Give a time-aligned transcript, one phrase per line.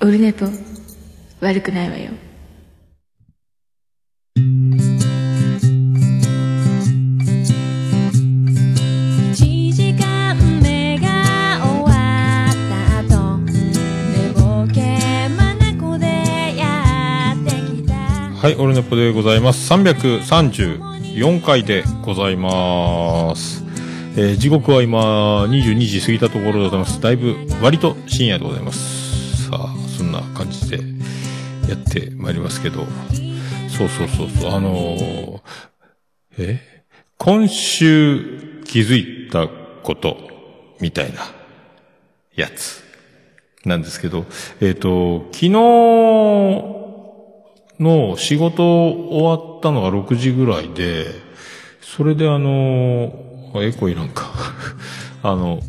[0.00, 0.46] オルネポ
[1.40, 2.12] 悪くないわよ
[9.32, 11.90] 1時間目が終わ
[12.46, 16.06] った後寝ぼけまなこで
[16.56, 17.50] やって
[17.82, 19.72] きたはい、オルネポでございます。
[19.72, 23.64] 334回でございます。
[24.16, 27.00] えー時刻は今、22時過ぎたところでございます。
[27.00, 29.07] だいぶ、割と深夜でございます。
[30.52, 32.84] さあ、そんな感じでやってまいりますけど、
[33.68, 35.40] そうそうそうそう、あのー
[36.38, 36.84] え？
[37.16, 39.48] 今週気づいた
[39.82, 40.16] こと、
[40.80, 41.20] みたいな、
[42.36, 42.82] やつ、
[43.64, 44.24] なんですけど、
[44.60, 46.78] えっ、と、昨日、
[47.80, 51.06] の仕事終わったのが6時ぐらいで、
[51.80, 53.12] それであの、
[53.54, 54.30] あエコいなんか、
[55.22, 55.60] あの、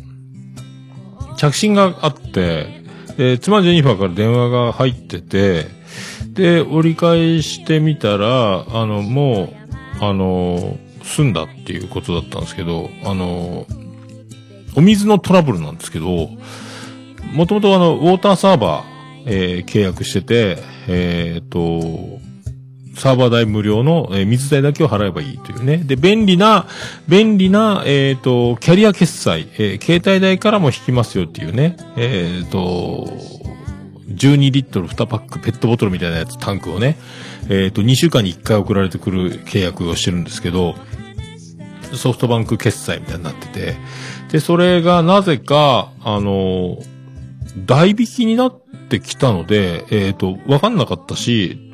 [1.36, 2.79] 着信があって、
[3.20, 5.66] で妻ジェニファーから電話が入ってて、
[6.32, 9.52] で、折り返してみたら、あの、も
[10.00, 13.66] う、あの、済んだっていうことだったんですけど、あの、
[14.74, 16.30] お水のトラブルなんですけど、
[17.34, 20.56] もともとあの、ウォーターサーバー、えー契約してて、
[20.88, 22.20] えーっと、
[23.00, 25.78] サーバー代無料の、えー水代だけを払えばいいというね。
[25.78, 26.66] で、便利な、
[27.08, 31.78] 便利な、えーっと、キャリア決済、えー携帯代からも引きますよっていうね。
[31.96, 33.08] えーっと、
[34.14, 36.98] 12リットル2パックペットボトルみたいなやつ、タンクをね、
[37.48, 40.74] えっと、2週間に1回送られてくる契約をしてるんですけど、
[41.94, 43.76] ソフトバンク決済みたいになってて、
[44.30, 46.78] で、それがなぜか、あの、
[47.64, 51.69] 代引きになってきたので、えっ、と、わかんなかったし、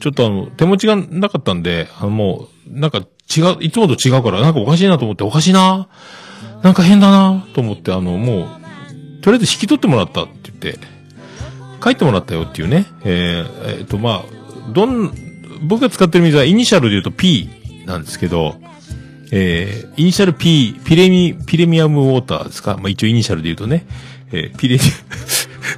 [0.00, 5.88] ちょっとあの、手持ちがなかったんで、あの、もう、なんか違う、いつもと違うから、なんかおかしいなと思って、おかしいな
[6.62, 10.78] なんか変だなと思って、あの、もう、とりあえず引き取ってもらったって言って、
[11.82, 12.86] 書いてもらったよっていうね。
[13.04, 15.12] えーえーと、まあ、どん、
[15.62, 17.48] 僕が使ってる水はイニシャルで言うと P
[17.86, 18.56] なんですけど、
[19.32, 22.76] えー、イニシャル P、ピレミ、ピレミアムウォーターですか？
[22.76, 23.86] まあ、一応イニシャルで言うとね、
[24.30, 24.82] えー、ピレミ、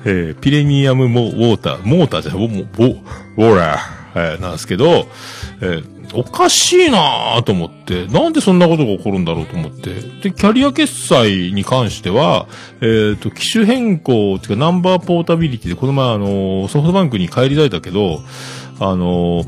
[0.08, 5.08] えー、ピレミアムモウォーター、モーターじゃない、ウォ、ーラー、えー、なんですけど、
[5.60, 9.94] えーおかしいなぁと思って、なんでそんなことが起こるんだろうと思って。
[10.22, 12.46] で、キャリア決済に関しては、
[12.80, 18.20] えっ、と、機種変更っていうかナンバーポータビリティで、この前あの、ソフトバンクに帰りたいだけど、
[18.78, 19.44] あの、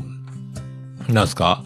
[1.07, 1.63] なんすか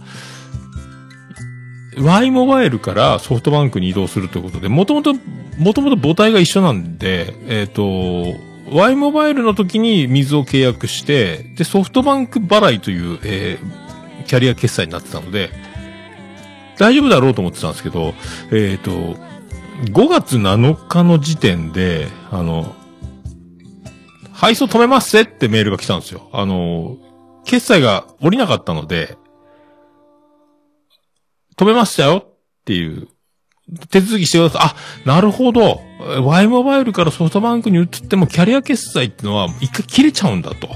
[1.97, 5.13] Y モバイルからソフトバンクに移動するということで、もともと、
[5.57, 13.83] もともと母体が一緒なんで、えっ、と、Y モバイルの時に水を契約して、で、ソフトバンク払いという、えー
[14.23, 15.49] キャリア決済になってたので、
[16.77, 18.13] 大丈夫だろうと思ってたんですけど、
[18.51, 22.75] えっ、と、5月7日の時点で、あの、
[24.31, 26.29] 配送止めますぜってメールが来たんですよ。
[26.33, 26.97] あの、
[27.45, 29.17] 決済が降りなかったので、
[31.55, 32.33] 止めましたよっ
[32.65, 33.07] ていう、
[33.89, 34.61] 手続きしてください。
[34.63, 34.75] あ、
[35.05, 35.81] なるほど。
[36.23, 40.69] Y モバイルからソフトバンクに移ってもキャリア決済ってのは一回切れちゃうんだと。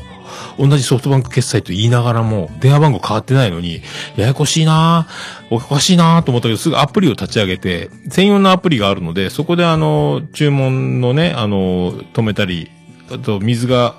[0.58, 3.82] 同じソフトバンク決済と言いながらも、電話番号変わってないのに、
[4.16, 5.08] ややこしいな
[5.52, 12.70] おかしいなぁと思ったけど、すぐアプリを立ち上げて、専用のアプリがあるので、そこであの、注文のね、あの、止めたり、
[13.12, 13.96] あと、水が、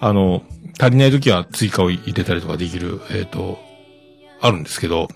[0.00, 0.42] あの、
[0.78, 3.58] 足りない時は追加を入れたりとかできる、えっ、と、
[4.40, 5.08] あるんですけど、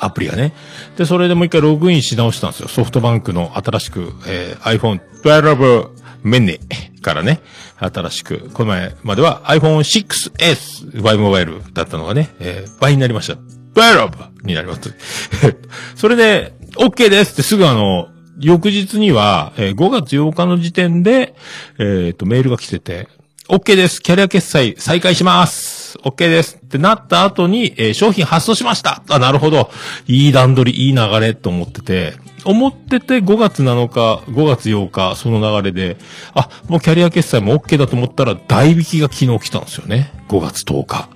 [0.00, 0.52] アプリがね。
[0.96, 2.68] で、それでもう一回ログインし直したんですよ。
[2.68, 5.90] ソフトバンクの新しく、えー iPhone 12
[6.24, 6.58] mini
[7.02, 7.40] からね、
[7.78, 13.34] 新しく、この前までは iPhone 6S Y モバイルだったのがね、えー倍になりました。
[13.74, 14.94] 12になります。
[15.94, 18.08] それで、OK ですってすぐあの、
[18.38, 21.34] 翌日には、えー5月8日の時点で、
[21.78, 23.08] えっ、と、メールが来てて、
[23.48, 24.00] OK です。
[24.00, 25.69] キャリア決済再開します。
[25.98, 26.56] OK です。
[26.64, 29.02] ってなった後に、えー商品発送しました。
[29.08, 29.70] あ、なるほど。
[30.06, 32.14] いい段取り、いい流れと思ってて、
[32.44, 35.96] 思ってて5月7日、5月8日、その流れで、
[36.34, 40.12] あ、もうキャリア決済も OK だと思ったら、代引きが昨日来たんですよね。
[40.28, 41.08] 5月10日。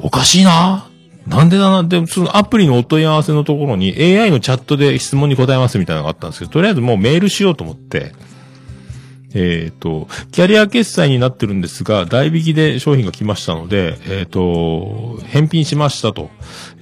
[0.00, 0.86] おかしいな
[1.26, 8.12] なんでだなでも、そのアプリのお問い合わせのところに AI のチャットで質問に答えますみたいなのがあったんですけど、とりあえずもうメールしようと思って、
[9.34, 16.30] えっ、と、キャリア決済になってるんですが、代引きで商品が来ましたので、えっ、と、返品しましたと、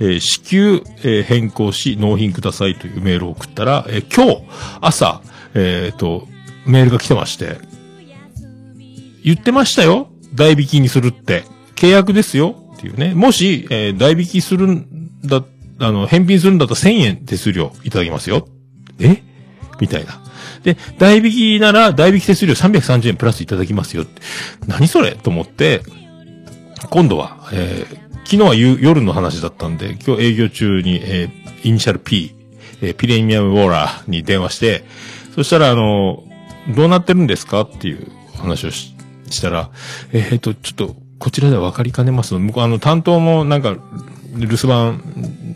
[0.00, 4.42] えー支給、え変更し、納品くださいというメールを送ったら、え今日、
[4.80, 5.20] 朝、
[5.54, 6.26] えっ、と、
[6.66, 7.58] メールが来てまして、
[9.22, 11.44] 言ってましたよ代引きにするって。
[11.74, 13.14] 契約ですよっていうね。
[13.14, 15.44] もし、え代引きするんだ、
[15.80, 18.48] あの、返品するんだったら1000円手数料いただきますよ。
[18.98, 19.22] え？
[19.80, 20.20] みたいな。
[20.74, 24.04] で、代引きなら、代引き手数料330円プラスいただきますよ。
[24.66, 25.12] 何それ？
[25.12, 25.82] と思って、
[26.90, 32.34] 今度は、えー昨日は夜の話だったんで、今日営業中に、えーイニシャル P、
[32.82, 34.84] えーピレミアムウォーラーに電話して、
[35.34, 36.24] そしたら、あの、
[36.76, 37.62] どうなってるんですか？
[37.62, 38.06] っていう
[38.36, 38.94] 話をし
[39.30, 39.70] したら、
[40.12, 42.40] えーっと、ちょっと、こちらでは分かりかねますの？
[42.40, 43.76] 向こう、あの、担当もなんか、
[44.36, 45.02] 留守番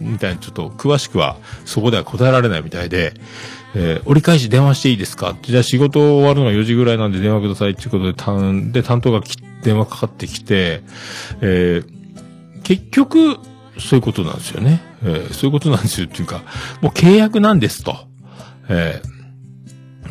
[0.00, 1.37] みたいな、ちょっと詳しくは、
[1.67, 3.12] そこでは答えられないみたいで、
[3.74, 5.36] えー折り返し電話していいですか？
[5.42, 10.82] じゃあ仕事終わるのが4時ぐらいなんで電話くださいっていうことで、担で、担当がき電話かかってきて、
[11.40, 12.02] えー
[12.62, 13.38] 結局、
[13.78, 14.80] そういうことなんですよね。
[15.02, 16.42] えーそういうことなんですよっていうか、
[16.80, 17.96] もう契約なんですと。
[18.69, 19.12] えー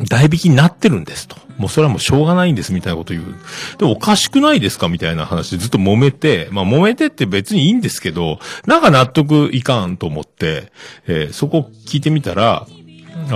[0.08, 1.36] 代引きになってるんですと。
[1.58, 3.34] もうそれはもうしょうがないんですみたいなこと言う。
[3.78, 10.72] でもおかしくないですかみたいな話でずっと揉めて、まあ揉めてって別にいいんですけど、なんか納得いかんと思って、
[11.06, 12.66] えーそこ聞いてみたら、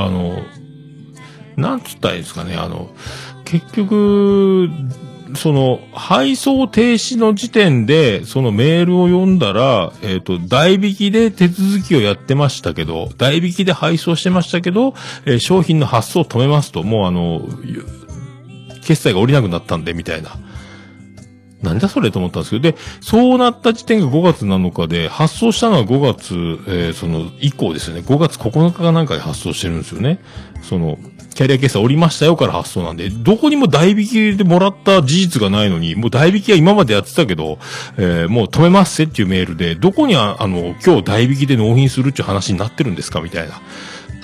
[0.04, 0.42] あの、
[1.56, 2.90] なんつったらいいですかね、あの、
[3.44, 4.68] 結局、
[5.34, 14.94] その、配送停止の時点で、そのメールを読んだら、えっ、と、代引きで手続きをやってましたけど、代引きで配送してましたけど、
[15.24, 17.42] えー商品の発送を止めますと、もうあの、
[18.82, 20.30] 決済が降りなくなったんで、みたいな。
[21.66, 26.34] なんだそれと思ったんですけど、で、そうなった時点が5月7日で、発送したのは5月、
[26.66, 28.02] えーその、以降ですよね。
[28.06, 30.20] 5月9日かなんかで発送してるんですよね。
[30.62, 30.98] その、
[31.34, 37.58] キャリア決済降りましたよから発送なんで、どこにも代引きでもらった事実がないのに、もう代引きは今までやってたけど、
[37.98, 43.60] えーもう止めますせっていうメールで、どこにあ、あの、今日代引きで納品するっていう話になってるんですかみたいな。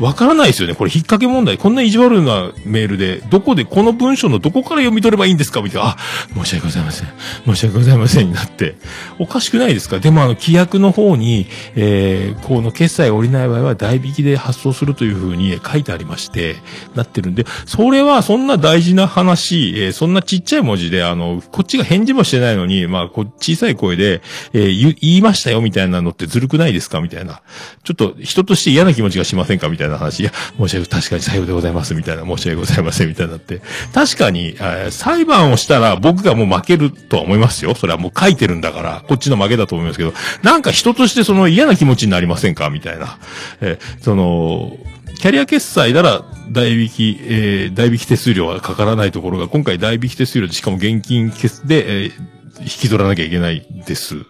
[0.01, 0.75] わからないですよね。
[0.75, 1.59] これ引っ掛け問題。
[1.59, 5.63] こんな意地悪なメールで、どこで、この文章のどこから読み取ればいいんですか？
[5.63, 5.91] みたいな。
[5.91, 5.97] あ、
[6.35, 7.09] 申し訳ございません。
[7.47, 8.77] 申し訳ございませんになって。
[9.19, 9.99] おかしくないですか？
[9.99, 11.47] でもあの、規約の方に、
[11.77, 16.57] えー、この決済が降りない場合は代引きで発送するというふうに書いてありまして、
[16.95, 24.23] なってるんで、それはそんな大事な話、えーそんなちっちゃい文字で、あの、こっちが返事もしてないのに、まあ、こ小さい声で、
[24.53, 27.01] えー言言いましたよみたいなのってずるくないですか？
[27.01, 27.43] みたいな。
[27.85, 29.69] ちょっと人として嫌な気持ちがしませんか？
[29.69, 30.21] みたいなたいな話。
[30.21, 33.61] いや、申し訳、確かにさようでございますみたいな、申し訳ございませんみたいになって。
[33.93, 37.75] 確かに、えー裁判をしたら僕がもう負けるとは思いますよ。
[37.75, 42.71] それはもう書いてるんだから、こっちの負けだと思いますけど、なんか人としてその嫌な気持ちになりませんか？
[42.71, 43.19] みたいな。
[43.61, 44.77] えーその、
[45.19, 52.13] キャリア決済なら代引き、えー代引き手数料はかからないところが、今回代引き手数料でしかも現金決で、えー
[52.61, 54.27] 引き取らなきゃいけないです。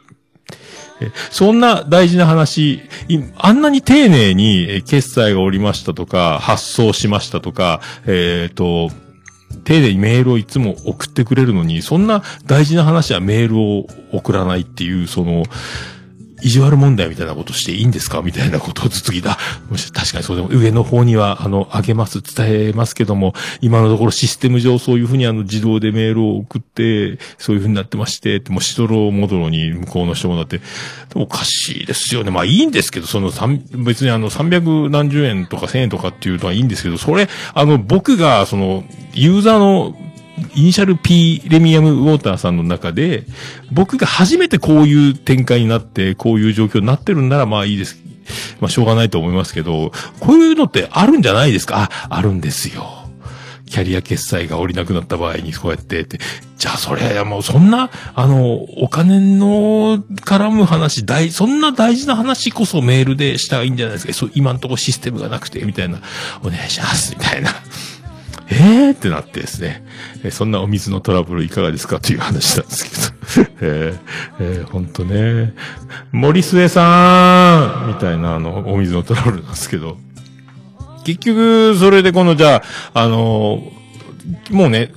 [1.30, 2.82] そんな大事な話、
[3.36, 8.90] あんなに丁寧に決済がおりましたとか、発送しましたとか、えっ、と、
[9.64, 15.44] 丁寧にメールをいつも送ってくれるのに、そんな大事な話はメールを送らないっていう、その、
[16.42, 19.38] 意地悪問題みたいなことしていいんですかみたいなことをずつ聞いた。
[19.94, 30.60] 確かにそうでも、上の方には、あの、あげます、伝えますけども、今のところシステム上そういうふうにあの、自動でメールを送って、そういうふうになってまして、ってもうしどろもどろに向こうの人もなって、
[31.14, 32.30] おかしいですよね。
[32.30, 38.84] まあいいんですけど、その三別にあの、300何十円とか1000円とかっていうのはいいんですけど、それ、あの、僕が、その、
[39.14, 39.96] ユーザーの、
[40.54, 43.24] イニシャル P レミアムウォーターさんの中で、
[43.70, 47.98] 僕が初めてこういう展開になって、こういう状況になってるんならまあいいです。
[48.60, 51.90] まあしょうがないと思いますけど、こういうのってあるんじゃないですか？
[51.90, 52.98] あ、あるんですよ。
[53.66, 56.18] キャリア決済が降りなくなった場合にこうやってって。
[56.58, 64.12] じゃあそれ、もうそんな、あの、お金の絡む話、大、そんな大事な話こそメールでしたらいいんじゃないですか？
[64.12, 66.00] そう、今んとこシステムがなくて、みたいな。
[66.44, 67.50] お願いします、みたいな。
[68.52, 69.84] えーってなってですね、
[70.24, 73.98] えそんなお水のトラブルいかがですかという話なんですけど、 えー
[74.40, 75.54] えーほんとね、
[76.12, 79.96] 森末さんみたいなあの、お水のトラブルなんですけど、
[81.04, 82.62] 結局、それでこの、じゃ
[82.94, 83.62] あ、あの
[84.50, 84.92] もうね、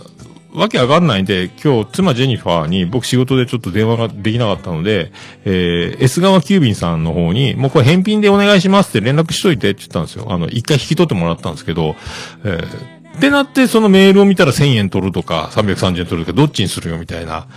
[0.55, 5.11] わけわかんないんで、今日、妻ジェニファーに、僕仕事でちょっと電話ができなかったので、
[5.43, 10.27] えー、S 川急便さんの方に、もうこれ返品でお願いしますって連絡しといてって言ったんですよ。
[10.29, 11.95] あの、一回引き取ってもらったんですけど、
[12.43, 17.47] えーってなって、そのメールを見たら1000円取るとか、330円取るとか、どっちにするよみたいな、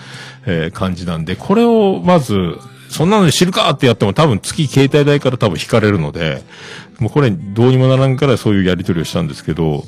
[0.46, 6.42] えー感じなんで、これをまず、そんなので知るかってやっても多分月携帯代から多分引かれるので、
[6.98, 9.84] もうこれどうにもならんからそういうやり取りをしたんですけど、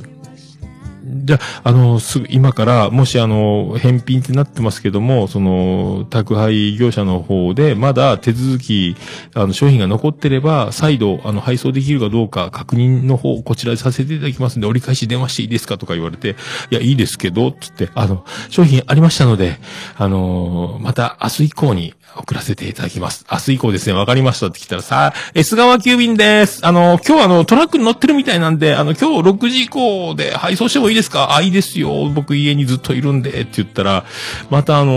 [1.12, 8.96] じゃあ、あの、すぐ、今から、もしあの、返品ってなってますけども、その、宅配業者の方で、まだ手続き、
[9.34, 16.36] あの、商品が残ってれば、再度、あの、配送できるかどうか、確認の方、こちらでさせていただきますんで、折り返し電話していいですかとか言われて、
[16.70, 19.58] いや、いいですけど、つって、あの、商品ありましたので、
[19.96, 23.24] あの、また明日以降に、送らせていただきます。
[23.30, 26.60] 明日以降ですね、わかりましたって来たらさあ、S 川急便です。
[26.66, 31.34] あの、今日あの、トラックに乗ってるみたいなんで、あの、今日6時以降で配送してもいいですか？
[31.34, 32.08] あ、いいですよ。
[32.10, 34.04] 僕家にずっといるんで、って言ったら、
[34.50, 34.92] またあの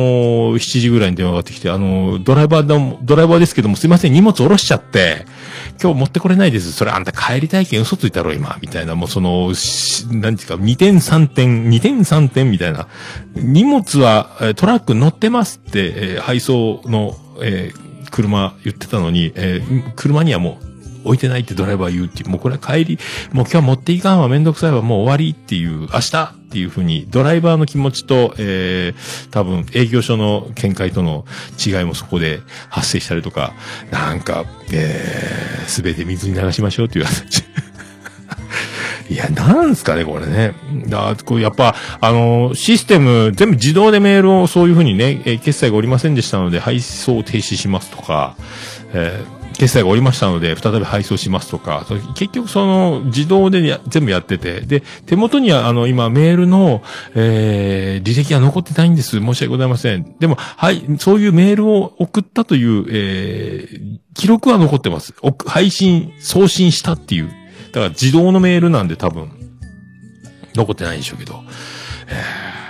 [0.57, 5.25] 7時ぐらいに電話がかかってきて、あのドライバーでも、ドライバーですけども、すいません、荷物下ろしちゃって、
[5.81, 6.71] 今日持ってこれないです。
[6.71, 8.57] それあんた帰り体験嘘ついたろ、今。
[8.61, 12.87] みたいな、もうその、しなんていうか、2点3点、2点3点みたいな。
[13.35, 17.02] 荷物は、トラックに乗ってますって、え配送の、
[17.41, 20.73] えー車言ってたのに、えー車にはもう、
[21.05, 22.99] 置いてないってドライバー言うっていう、もうこれは帰り、
[23.31, 31.25] もう今日は持っていかんわ、めんどくさいわ、もう終わりっていう、明日っていうふうに、ドライバーの気持ちと、えー、多分営業所の見解との
[31.63, 33.53] 違いもそこで発生したりとか、
[33.91, 37.43] なんか、えー、すべて水に流しましょうっていう話。
[39.09, 40.53] いや、なんすかね、これね。
[40.87, 48.35] だこうやっぱ、あの、システム、全部自動でメールをそういうふうにね、えー決済がおりませんでしたので、配送停止しますとか、
[48.93, 56.81] えー決済がおりましたので、再び配送しますとか、結局その、自動で全部やってて、で、手元にはあの、今、メールの、
[57.13, 59.19] えー履歴が残ってないんです。
[59.19, 60.15] 申し訳ございません。
[60.19, 65.13] でも、はい、そういうメールを送ったという、えー記録は残ってます。
[65.45, 67.42] 配信、送信したっていう。
[67.73, 69.31] だから自動のメールなんで多分、
[70.55, 71.43] 残ってないんでしょうけど。
[72.07, 72.62] えー、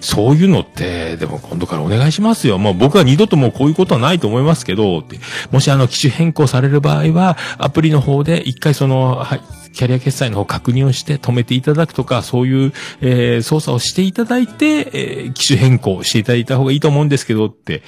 [0.00, 2.58] そういうのって、でも今度からお願いしますよ。
[2.58, 5.18] もう僕は二度ともうこういうことはないと思いますけど、って
[5.50, 9.40] もしあの機種変更される場合は、アプリの方で一回その、はい、
[9.76, 12.72] キャリア決済の方確認をして止めていただくとか、そういう、
[13.02, 17.82] えー操作をしていただいて、えー機種変更していただいた方がいいと思うんですけどって、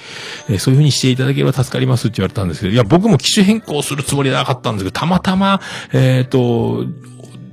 [0.49, 5.61] えーそういう風にしていただければ助かりますって言われたんですけど、いや、僕も機種変更するつもりはなかったんですけど、たまたま、
[5.91, 6.85] えっ、と、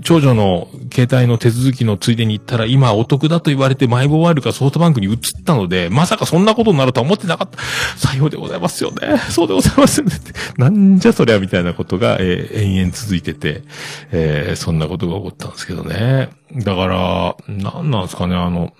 [0.06, 7.58] 長女の携帯の手続きのついでに行ったら、今お得だと言われてマイボワイルかソフトバンクに移ったので、まさかそんなことになるとは思ってなかった。
[7.98, 9.18] さようでございますよね。
[9.30, 10.14] そうでございますよね。
[10.58, 13.64] なんじゃそりゃみたいなことが、えー延々続いてて、
[14.12, 16.28] えーそんなことが起こったんですけどね。
[16.54, 18.74] だから、何なんですかね、あの、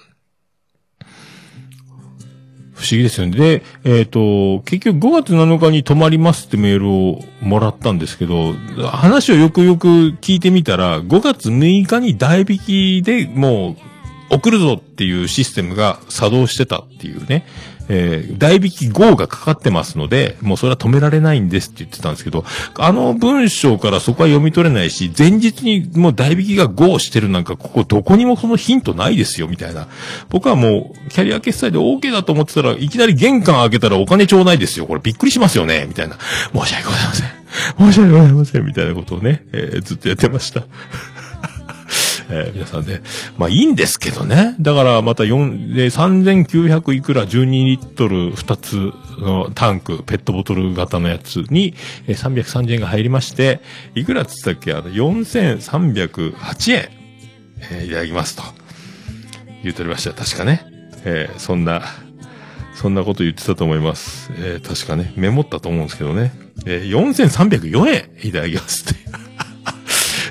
[2.77, 3.37] 不思議ですよね。
[3.37, 8.53] で、えっ、と、結局5月7日に泊まりますってメールをもらったんですけど、
[8.85, 9.89] 話をよくよく
[10.21, 13.77] 聞いてみたら、5月6日に代引きでも
[14.31, 17.47] う送るぞっていうシステムが作動してたっていうね。
[17.89, 22.45] えー代引き GO がかかってますので、もうそれは止められないんですって言ってたんですけど、
[22.79, 29.89] あの文章からそこは読み取れないし、前日にもう代引きが GO してるなんか、ここどこにもそのヒントないですよ、みたいな。
[30.29, 34.87] 僕はもう、キャリア決済で OK だと思ってたら、いきなり玄関開けたらお金ちょうだいですよ。
[34.87, 36.17] これびっくりしますよね、みたいな。
[36.55, 37.29] 申し訳ございません。
[37.79, 40.63] 申し訳ございません、みたいなことをね、えーずっとやってました。
[42.29, 43.03] えー皆さんね。
[43.39, 44.57] まあいいんですけどね。
[44.61, 51.75] だからまた4、で、3900いくら12リットル2つのタンク、ペットボトル型のやつに、
[52.09, 53.61] えー330円が入りまして、
[53.95, 56.89] いくらつったっけあの、4308円、
[57.71, 58.43] えーいただきますと。
[59.63, 60.13] 言うとりました。
[60.13, 60.65] 確かね。
[61.05, 61.83] えーそんな、
[62.75, 64.31] そんなこと言ってたと思います。
[64.39, 66.33] えー確かね、メモったと思うんですけどね。
[66.67, 69.26] えー4304円いただきますって。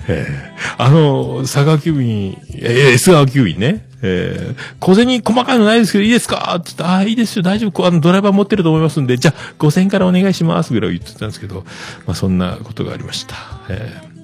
[0.07, 3.88] えーあの、佐川急便、えー、S 川急便ね。
[4.01, 6.55] えー小銭細かいのないですけどいいですか？
[6.59, 11.65] って言って、ああ、いいですよ、大丈夫、あの、ドライバー持ってると思いますんで、じゃあ、5000円からお願いします、ぐらい言ってたんですけど、
[12.05, 13.35] まあ、そんなことがありました。
[13.69, 14.15] えー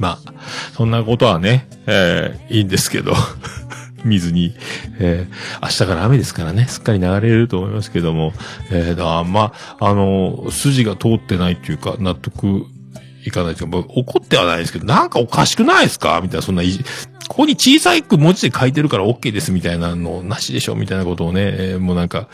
[0.00, 0.32] まあ、
[0.74, 3.12] そんなことはね、えーいいんですけど、
[4.04, 4.54] 水に、
[4.98, 8.32] えー明日から雨ですからね、すっかり流れると思いますけども、
[8.70, 12.64] えーだまあ、あの、筋が通ってないというか、納得
[13.24, 16.20] いかないというか、もう怒ってはないですけど、なんかおかしくないですか？
[16.22, 16.62] みたいな、そんな、
[17.28, 20.74] ここに小さいく文字で書いてるから OK ですみたいなのなしでしょ？
[20.74, 22.28] みたいなことをね、えーもうなんか、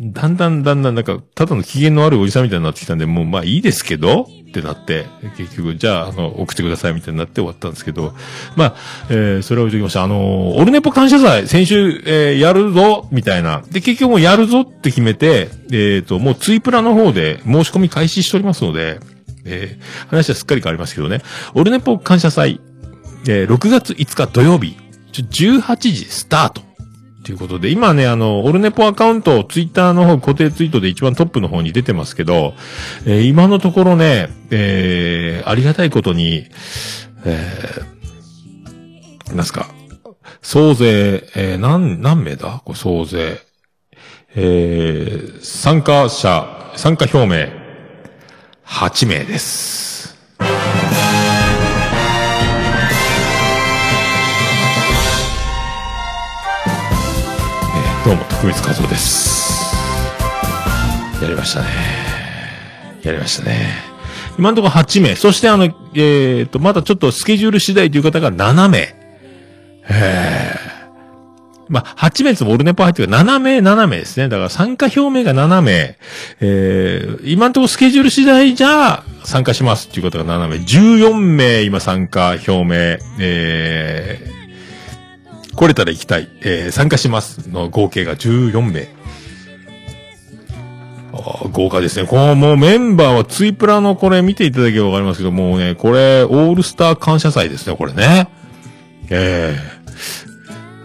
[0.00, 5.06] だんだんだんだんなんか、ただの機嫌の悪いおじさんみたいになってきたんで、もうまあいいですけど、ってなって、
[5.36, 8.14] 結局、じゃあ、あの、送ってくださいみたいになって終わったんですけど、
[8.56, 8.74] まあ、
[9.10, 10.02] えーそれは置いときました。
[10.04, 13.62] あのーオルネポ感謝祭、先週、えーやるぞ、みたいな。
[13.70, 19.00] で、結局もうやるぞって決めて、えっ、と、もうツイプラの方で申し込み開始しておりますので、
[19.44, 21.20] えー話はすっかり変わりますけどね。
[21.54, 22.60] オルネポ感謝祭、
[23.28, 24.76] えー6月5日土曜日、
[25.12, 25.24] ちょ
[25.60, 26.62] 18時スタート。
[27.24, 32.52] ということで、今ね、あの、オルネポアカウント、ツイッターの方、固定ツイートで一番トップの方に出てますけど、
[33.06, 36.46] えー今のところね、えーありがたいことに、
[37.24, 39.68] えーなんすか、
[40.42, 42.60] 総勢、えー何、何名だ？
[42.64, 43.40] これ総勢。
[44.36, 47.63] えー参加者、参加表明、
[48.66, 50.16] 8名です。
[50.40, 50.48] えー
[58.04, 59.74] どうも、徳光和夫です。
[61.22, 61.68] やりましたね。
[63.02, 63.70] やりましたね。
[64.38, 65.14] 今のところ8名。
[65.14, 68.78] そしてあの、えっ、と、まだちょっとスケジュール次第という方が7名。
[68.78, 68.94] へ
[69.90, 70.63] え。
[71.68, 74.28] まあ、8名つもオルネポ入ってる7名、7名ですね。
[74.28, 75.96] だから参加表明が7名。
[76.40, 80.56] えー、今のとこスケジュール次第じゃ参加しますっていう方が7名。
[80.56, 82.98] 14名今参加表明。
[83.18, 86.28] えー、来れたら行きたい。
[86.42, 88.88] えー、参加しますの合計が14名。
[91.12, 92.06] あー豪華ですね。
[92.08, 98.28] このもうメンバーはツイプラのこれ見ていただければわかりますけど、もうね、これ、オールスター感謝祭ですね、これね。
[99.10, 99.73] ええって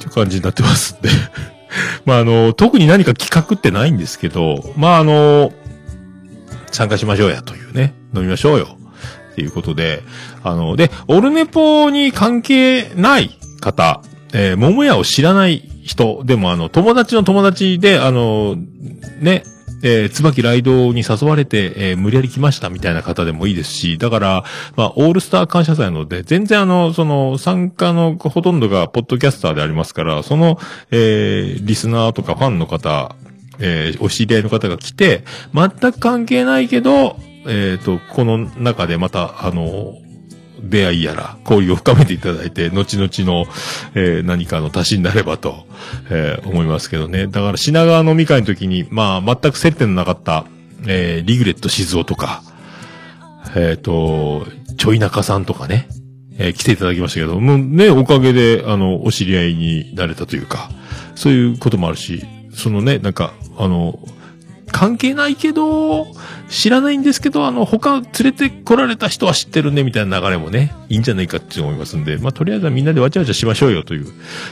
[0.09, 1.09] 感じになってますんで。
[2.05, 5.53] まあ、あの、特に何か企画ってないんですけど、まあ、あの、
[6.71, 8.77] 参加しましょうやというね、飲みましょうよ。
[9.31, 10.03] っていうことで、
[10.43, 14.01] あの、で、オルネポに関係ない方、
[14.33, 18.55] えー、桃屋を知らない人でも、あの、友達の友達で、あの、
[19.21, 19.43] ね、
[19.81, 24.43] えー、椿ライドに誘われて、えー無理やり来ましたみたいな方でもいいですし、だから、
[24.75, 30.59] まあ、オールスター感謝祭なので、全然あの、その、参加のほとんどがポッドキャスターでありますから、その、
[30.91, 33.15] えーリスナーとかファンの方、
[33.59, 37.17] えーお知り合いの方が来て、全く関係ないけど、
[37.47, 39.97] えっ、と、この中でまた、あの、
[40.63, 43.45] 出会いやら、交流を深めていただいて、後々の、
[43.95, 45.65] えー何かの足しになればと、
[46.09, 47.27] えー思いますけどね。
[47.27, 50.45] だから品川飲み会の時に、まあ、全く接点のなかった、
[50.87, 52.43] えーリグレット静雄とか、
[53.55, 54.45] えっ、と、
[54.77, 55.87] ちょい中さんとかね、
[56.37, 60.69] えー来ていただきましたけど、もうね、おかげで、あの、お知り合いになれたというか、
[61.15, 62.23] そういうこともあるし、
[62.53, 63.99] そのね、なんか、あの、
[64.69, 66.07] 関係ないけど、
[66.49, 74.07] 知らないんですけど、あの、他連れて来られた人は知ってるね、みたいな流れもね、いいんじゃないかって思いますんで、まあ、とりあえずはみんなでわちゃわちゃしましょうよという。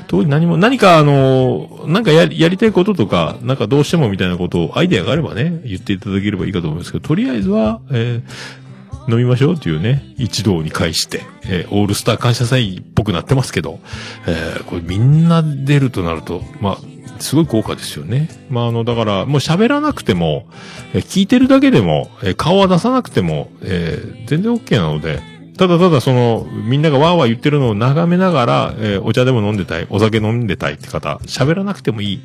[0.08, 8.68] 特に何も、何かあの、なんかやり、やりたいこととか、なんかどうしてもみたいなことを、アイデアがあればね、言っていただければいいかと思いますけど、とりあえずは、えー
[9.10, 13.80] 飲みましょうっていうね、一堂に会して、えーオールスター感謝祭っぽくなってますけど、
[14.28, 16.78] えーこれみんな出るとなると、まあ、
[17.20, 18.30] すごい豪華ですよね。
[18.50, 20.48] まあ、あの、だから、もう喋らなくても、
[20.94, 25.20] え聞いてるだけでも、え顔は出さなくても、えー全然 OK なので、
[25.58, 32.22] ただただその、みんながわーわー言ってるのを眺めながら、えーお茶でも飲んでたい、お酒飲んでたいって方、喋らなくてもいい、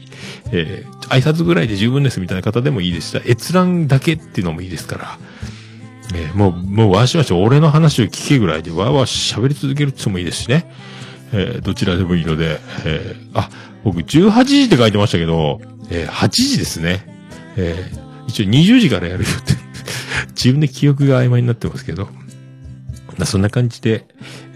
[0.52, 5.18] えー挨拶ぐらいで十分ですみたいな方でもいいですし、閲覧だけっていうのもいいですから、
[6.14, 10.70] えーもう、もうわしわし俺の話を聞けぐらいでわーわー喋り続けるってもいいですしね。
[11.32, 13.48] えーどちらでもいいので、えーあ、
[13.84, 17.06] 僕18時って書いてましたけど、えー8時ですね。
[17.56, 19.52] えー一応20時からやるよって。
[20.34, 22.08] 自分で記憶が曖昧になってますけど。
[23.24, 24.06] そんな感じで、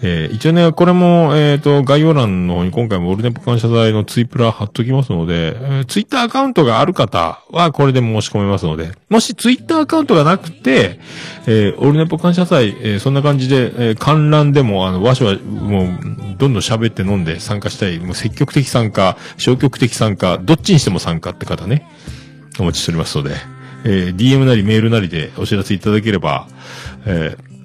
[0.03, 11.01] えー一応ね、これも、えっ、と、概要欄の方に今回もオルネポ感謝祭のツイプラ貼っときますので、えーツイッターアカウントがある方はこれで申し込めますので、もしツイッターアカウントがなくて、
[11.47, 15.89] えーオルネポ感謝祭、えーそんな感じで、えー観覧でも、あの、わしは、もう、
[16.39, 21.87] どんどん喋って飲んで参加したい、もう積極的参加、消極的参加、どっちにしても参加って方ね、
[22.59, 23.35] お待ちしておりますので、
[23.85, 26.49] えー DM なりメールなりでお知らせいただければ、
[27.07, 27.56] えー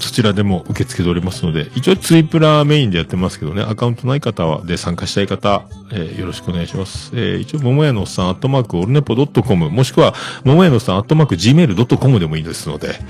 [0.00, 7.10] そちらでも受け付けておりますので、一応ツイプラメインでやってますけどね、アカウントない方は、で参加したい方、えーよろしくお願いします。
[7.14, 13.00] えー一応、桃屋のさん、アットマーク、オルネポドットコム、もしくは、桃屋のさん、アットマーク、gmail.com でもいいですので、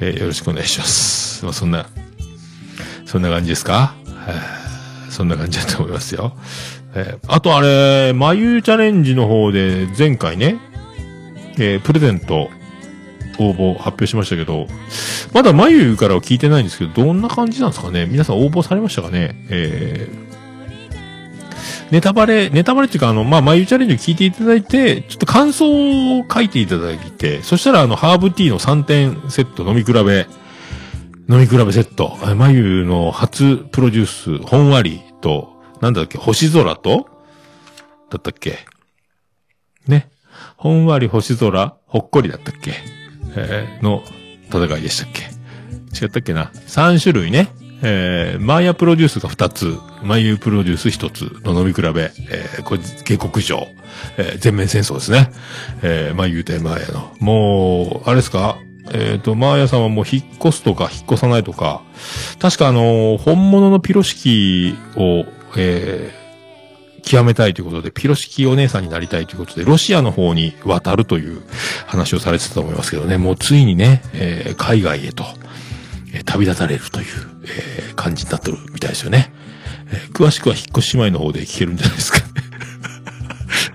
[0.00, 1.44] えーよろしくお願いします。
[1.44, 1.86] まあ、そんな、
[3.04, 3.94] そんな感じですか？
[5.10, 6.36] そんな感じだと思いますよ。
[6.94, 10.58] えーあとあれ、眉チャレンジの方で、前回ね、
[11.58, 12.50] えープレゼント、
[13.38, 14.66] 応募発表しましたけど、
[15.36, 18.06] まだ眉からは聞いてないんですけど、どんな感じなんですかね？
[18.06, 19.36] 皆さん応募されましたかね？
[19.50, 30.26] えー、ネタバレ、ネタバレっていうか、あの、まあ、眉チャレンジを聞いていただいて、ちょっと感想を書いていただいて、そしたら、あの、ハーブティーの3点セット飲み比べ、
[31.28, 37.10] 飲み比べセット、眉の初プロデュース、ほんわりと、なんだっけ、星空と、
[38.08, 38.60] だったっけ？
[39.86, 40.08] ね。
[40.56, 42.72] ほんわり星空、ほっこりだったっけ？
[43.36, 44.02] えーの
[44.50, 45.22] 戦いでしたっけ？
[46.04, 47.48] 違ったっけな ?3 種類ね。
[47.82, 51.88] えー、マーヤプロデュースが2つ、マユプロデュース1つの飲み比べ、
[52.30, 53.68] えー、これ、下克上、
[54.16, 55.30] えー、全面戦争ですね。
[55.82, 57.14] えー、マユ対マーヤの。
[57.20, 58.56] もう、あれですか？
[58.92, 61.82] えっ、と、マーヤさんはもう引っ越すとか引っ越さないとか、
[62.38, 65.24] 確かあのー本物のピロ式を、
[65.56, 66.25] えー、
[67.06, 71.40] 極めたいということで、ピロシキお姉さんになりたいということで、ロシアの方に渡るという
[71.86, 75.24] 話をされてたと思いますけどね、もうついにね、えー海外へと、
[76.12, 77.06] えー旅立たれるという、
[77.44, 79.32] えー感じになってるみたいですよね。
[79.88, 82.24] えー詳しくは引っ越し前の方で聞けるんじゃないですかね。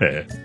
[0.02, 0.42] えー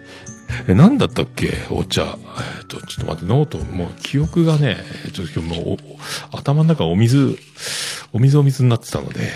[0.69, 2.17] え、なんだったっけお茶。
[2.59, 4.77] えっ、と、ちょっと待って、ノート、もう記憶がね、
[5.13, 5.77] ちょっと今日もう、
[6.31, 7.37] 頭の中お水、
[8.11, 9.29] お水お水になってたので、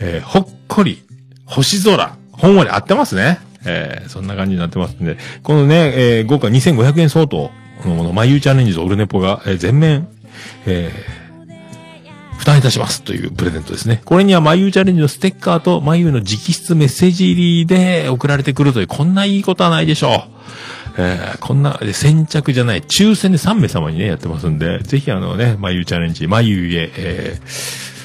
[0.00, 1.02] えーほっこり、
[1.46, 3.38] 星空、ほんわり合ってますね。
[3.64, 7.50] えーそんな感じになってますんで、このね、えー豪華2500円相当
[7.84, 10.08] のもの、まゆチャレンジとオルネポが、えー全面、
[10.66, 11.16] えー
[12.38, 14.02] 負担いたしますというプレゼントですね。
[14.04, 20.92] これには、まゆうチャレンジのステッカーと、まゆうの直筆メッセージ入りで送られてくるという、こんないいことはないでしょう。
[20.98, 27.95] えーこんな、先着じゃない、抽選で3名様にね、やってますんで、ぜひあのね、まゆチャレンジ、まゆうへ、えー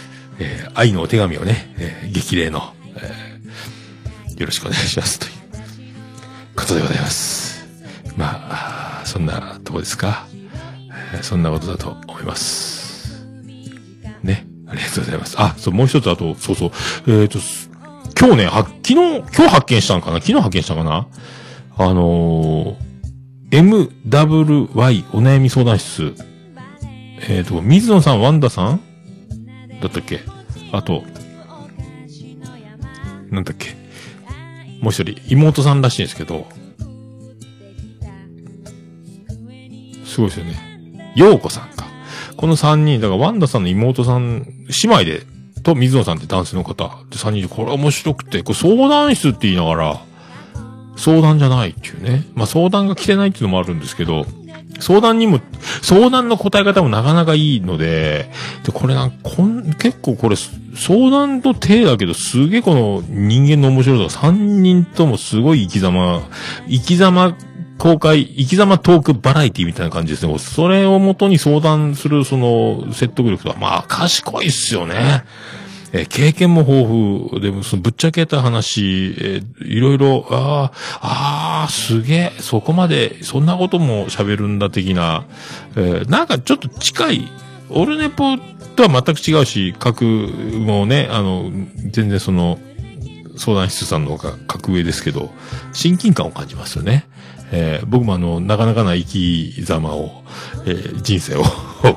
[0.43, 5.31] えー愛のお手紙をね、えー激励の、えーよろしくお願いしますという
[6.55, 7.63] ことでございます。
[8.17, 10.25] まあ、そんなとこですか。
[11.13, 13.23] えーそんなことだと思います。
[14.23, 14.47] ね。
[14.67, 15.35] ありがとうございます。
[15.39, 16.71] あ、そう、もう一つあと、そうそう。
[17.07, 17.37] えっ、と、
[18.19, 20.15] 今日ね、は、昨日、今日発見したんかな？
[20.21, 21.07] 昨日発見したかな？
[21.77, 26.15] あのー、MWY お悩み相談室。
[27.27, 28.79] えっ、と、水野さん、ワンダさん？
[29.81, 30.21] だったっけ？
[30.71, 31.03] あと、
[33.29, 33.75] なんだっけ
[34.81, 36.47] もう一人、妹さんらしいんですけど、
[40.05, 41.13] すごいですよね。
[41.15, 41.85] ようこさんか。
[42.35, 45.21] この三人、だからワンダさんの妹さん、姉妹で、
[45.63, 50.01] と水野さんって男性の方、で三人で、これ面白くて、これ相談室って言いながら、
[50.97, 52.25] 相談じゃないっていうね。
[52.33, 54.25] まあ相談が来てないっていうのもあるんですけど、
[54.79, 55.39] 相談にも、
[55.81, 58.31] 相談の答え方もなかなかいいので、
[58.65, 60.35] で、これなんこん、結構これ、
[60.75, 66.21] 相談と手だけど、すげえこの人間の面白さが三人ともすごい生き様、
[66.67, 67.35] 生き様
[67.81, 70.37] 公開、生き様トークバラエティみたいな感じですね。
[70.37, 75.23] それをもとに相談する、その、説得力とは、まあ、賢いっすよね。
[75.93, 85.25] え経験も豊富で、そのぶっちゃけた話、えいろいろ、ああ、ああ、すげえ、そこまで、そんなことも喋るんだ的な、
[85.75, 87.27] えーなんかちょっと近い、
[87.73, 88.37] オルネポ
[88.75, 91.51] とは全く違うし、格もね、あの、
[91.91, 92.59] 全然その、
[93.37, 95.31] 相談室さんの方が格上ですけど、
[95.73, 97.07] 親近感を感じますよね。
[97.53, 100.23] えー僕もあの、なかなかな生き様を、
[100.65, 101.43] えー人生を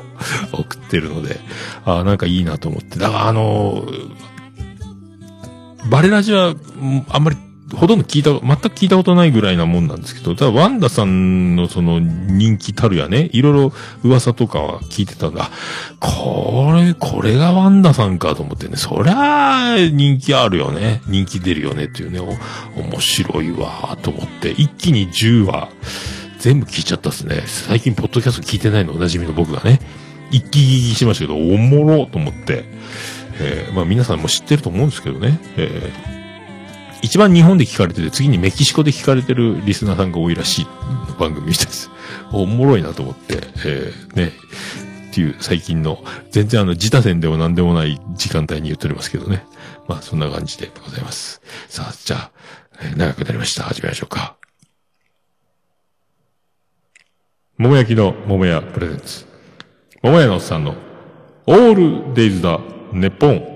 [0.52, 1.38] 送ってるので、
[1.84, 2.98] あーなんかいいなと思って。
[2.98, 3.84] だからあの
[5.90, 6.54] バレラジは、
[7.10, 7.36] あんまり、
[7.72, 13.72] ほとんど聞いた、全く聞いたことないぐらいなもんなんですけど、ただワンダさんのその人気たるやね、いろいろ
[14.02, 15.50] 噂とかは聞いてたんだ。
[15.98, 21.00] これ、これがワンダさんかと思ってね、そりゃあ人気あるよね。
[21.08, 25.68] 人気出るよねっていうね、お面白いわと思って、一気に10話、
[26.38, 27.42] 全部聞いちゃったっすね。
[27.46, 29.80] 最近ポッドキャスト聞いてないのおなじみの僕がね、
[30.30, 32.66] 一気聞きしましたけど、おもろと思って、
[33.40, 36.23] えーまあ皆さんも知ってると思うんですけどね、えー
[37.04, 40.66] 一番日本で聞かれてて、次にメキシコで聞かれてるリスナーさんが多いらしい
[41.18, 41.90] 番組みたいです。
[42.32, 44.32] おもろいなと思って、えーね、
[45.10, 49.44] っていう最近の、全然あの、自他戦でも何でもない時間帯に言っておりますけどね。
[49.86, 51.42] まあ、そんな感じでございます。
[51.68, 52.30] さあ、じゃあ、
[52.80, 53.64] えー長くなりました。
[53.64, 54.36] 始めましょうか。
[57.58, 59.26] 桃焼きの桃屋プレゼンツ。
[60.02, 60.74] 桃屋のおっさんの、
[61.46, 62.60] オールデイズだ、
[62.94, 63.54] ネッポン。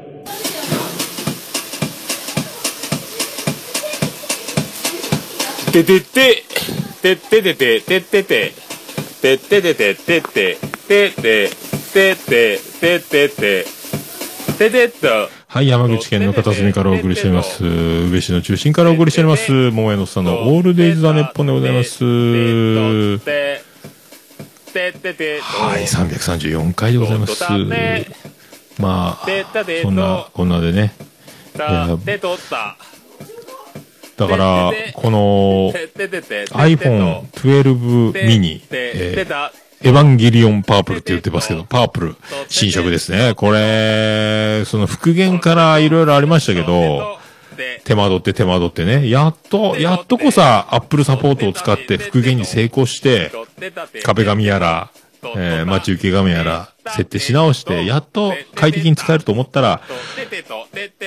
[5.84, 6.44] ててて、
[7.02, 8.52] てっててて、てってて、
[9.20, 10.56] てっててて、てって、
[10.88, 11.50] てって、
[11.92, 13.66] てって、てってて、
[14.58, 15.28] ててっと。
[15.46, 17.64] はい、山口県の片隅からお送りしております。
[17.64, 19.52] 宇部市の中心からお送りしております。
[19.52, 21.98] 桃屋のさんのオールデイズ・ザ・ネッポンでございます。
[23.20, 23.62] て
[24.72, 27.42] ててて、はい、334回でございます。
[28.80, 29.26] まあ、
[29.82, 30.92] そんな、こんなでね。
[31.56, 32.76] たてとった。
[34.18, 39.26] だから、このてててて、iPhone 12 mini、え。
[39.80, 42.16] エヴァンゲリオンパープルって言ってますけど、パープル、
[42.48, 43.34] 新色ですね。
[43.36, 47.18] これ、その復元からいろいろありましたけど、
[47.84, 53.30] 手間取って手間取ってね、やっと、やっとこさ、アップルサポートを使って復元に成功して、
[54.02, 54.90] 壁紙やら、
[55.36, 59.80] えー、待ち受け画面やら、設定し直して、やっと快適に使えると思ったら、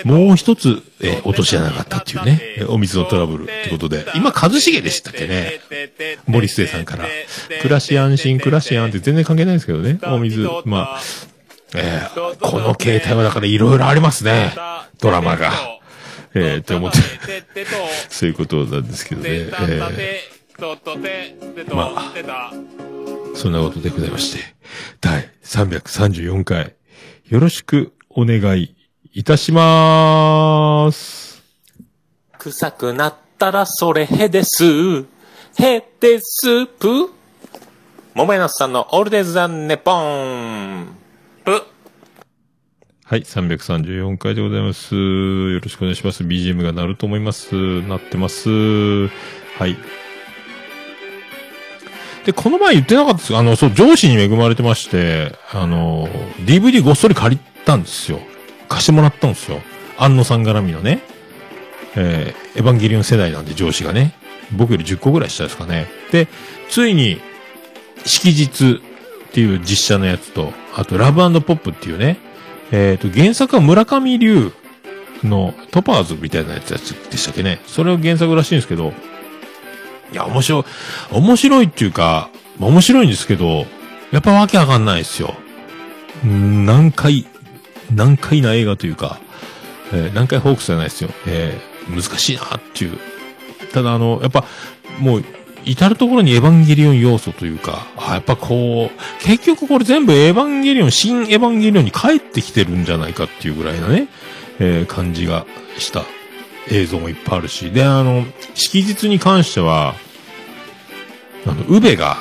[0.03, 5.59] もう一つ、えー落とし穴があったっていうね、えーお水のトラブルってことで、今、一茂でしたっけね。
[6.27, 7.05] 森末さんから、
[7.61, 11.01] 暮らし安心、暮らし安って全然関係ないですけどね、お水、まあ、
[11.75, 14.53] えーこの携帯はだからいろいろありますね、
[14.99, 15.51] ドラマが。
[16.33, 16.97] えー、って思って、
[18.09, 20.15] そういうことなんですけどね、えー、
[21.75, 22.11] まあ、
[23.41, 24.39] そんなことでございまして、
[24.99, 26.75] 第334回、
[27.29, 28.75] よろしくお願い
[29.13, 31.41] いたしまーす。
[32.37, 35.03] 臭くなっったらそれへです。
[35.57, 37.09] へですぷ。
[38.13, 40.95] 桃屋さんのオールデザ・ネポン。
[41.43, 41.63] ぷ。
[43.03, 44.93] はい、334回でございます。
[44.93, 46.23] よろしくお願いします。
[46.23, 47.55] BGM が鳴ると思います。
[47.55, 49.07] 鳴ってます。
[49.07, 49.75] はい。
[52.25, 56.07] で、この前言ってなかったですあの、そう、上司に恵まれてまして、あの、
[56.45, 58.19] DVD ごっそり借りたんですよ。
[58.69, 59.61] 貸してもらったんですよ。
[59.97, 61.01] 安野さん絡みのね。
[61.95, 64.13] えー、エヴァンゲリオン世代なんで上司がね。
[64.51, 65.87] 僕より10個ぐらい下ですかね。
[66.11, 66.27] で、
[66.69, 67.19] ついに、
[68.05, 72.17] 式日っていう実写のやつと、あとラブポップっていうね、
[72.71, 74.51] えっ、と、原作は村上龍
[75.23, 76.69] のトパーズみたいなやつ
[77.09, 77.59] でしたっけね。
[77.67, 78.93] それを原作らしいんですけど、
[80.11, 80.63] いや、面白い、
[81.11, 83.65] 面白いっていうか、まあ面白いんですけど、
[84.11, 85.33] やっぱわけわかんないですよ。
[86.23, 87.25] うん難解、
[87.93, 89.19] 難解な映画というか、
[89.93, 91.09] えー難解ホークスじゃないですよ。
[91.27, 92.97] えー難しいなっていう。
[93.73, 94.45] ただあの、やっぱ、
[94.99, 95.23] もう、
[95.65, 104.07] 至るところにエヴァンゲリオン要素というか、あやっぱこう、結局これ全部エヴァンゲリオン、新エヴァンゲリオンに帰ってきてるんじゃないかっていうぐらいなね、
[104.59, 105.45] えー感じが
[105.77, 106.03] した
[106.69, 109.95] 映像もいっぱいあるし、で、あの、式日に関しては、
[111.45, 112.17] あの、宇部が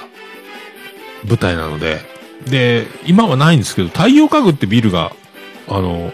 [1.27, 2.01] 舞台なので、
[2.49, 5.13] で、今はないんですけど、太陽家具ってビルが、
[5.69, 6.13] あの、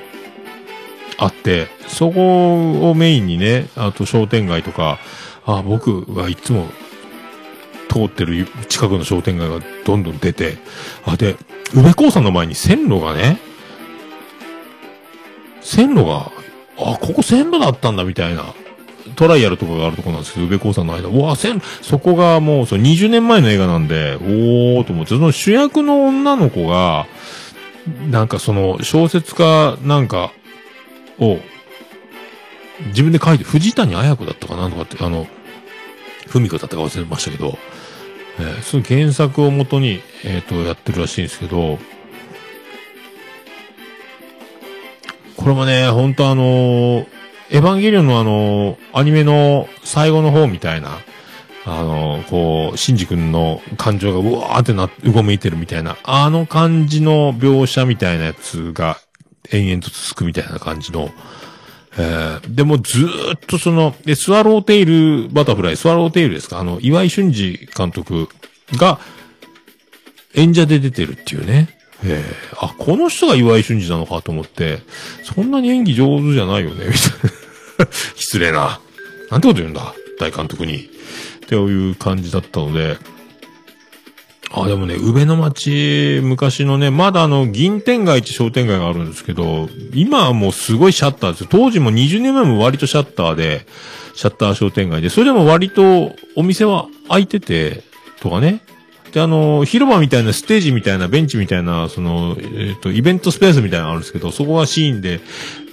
[1.19, 4.99] あって、そこをメインにね、あと商店街とか、
[5.47, 6.67] あ僕がいつも
[7.89, 10.59] 通ってる近くの商店街がどんどん出て、
[11.05, 11.37] あ、で、
[11.75, 13.39] 宇部興産の前に線路がね、
[15.61, 16.31] 線路が、
[16.79, 18.55] あ、ここ線路だったんだみたいな、
[19.15, 27.07] トライアルとかがあるとこなんですけど、宇部興産の間、うわ、線、そこがもう、そう、20年前の映画なんで、おーと思って、その主役の女の子が、
[28.11, 30.33] なんかその、小説家なんか
[31.19, 31.39] を、
[32.89, 35.27] 自分で書いて、藤谷綾子だったかなとかって、あの、
[36.29, 37.59] 文子だったか忘れましたけど、
[38.39, 41.79] えーその原作をもとに、えっ、と、やってるらしいんですけど、
[45.47, 47.07] これもね、本当あのー
[47.53, 50.99] エヴァンゲリオンのあのーアニメの最後の方みたいな、
[51.65, 58.99] あのーこう、シンジ君の感情がうわーってな、うごめいてるみたいな、あの感じの描写みたいなやつが
[59.53, 61.11] 延々と続くみたいな感じの、
[61.97, 66.59] えーでもずーっとその、で、スワローテイルバタフライ、スワローテイルですか？
[66.59, 68.29] あの、岩井俊二監督
[68.73, 68.99] が
[70.35, 71.69] 演者で出てるっていうね。
[72.05, 74.81] えーあ、この人が岩井俊二なのかと思って、
[75.23, 77.93] そんなに演技上手じゃないよね、みたいな。
[78.17, 78.81] 失礼な。
[79.31, 80.77] なんてこと言うんだ、大監督に。
[80.77, 82.97] っていう感じだったので、
[84.53, 91.49] あ、でもね、宇部の町、昔のね、まだあの、銀天街って商店街があるんですけど、今はもうすごいシャッターですよ。
[91.51, 93.67] 当時も20年前も割とシャッターで、
[94.15, 97.83] シャッター商店街で、それでも割とお店は開いてて、
[98.21, 98.63] とかね。
[99.13, 105.21] で、あの、広場みたいなステージみたいなベンチみたいな、その、えっ、と、イベントスペースみたいなのあるんですけど、そこがシーンで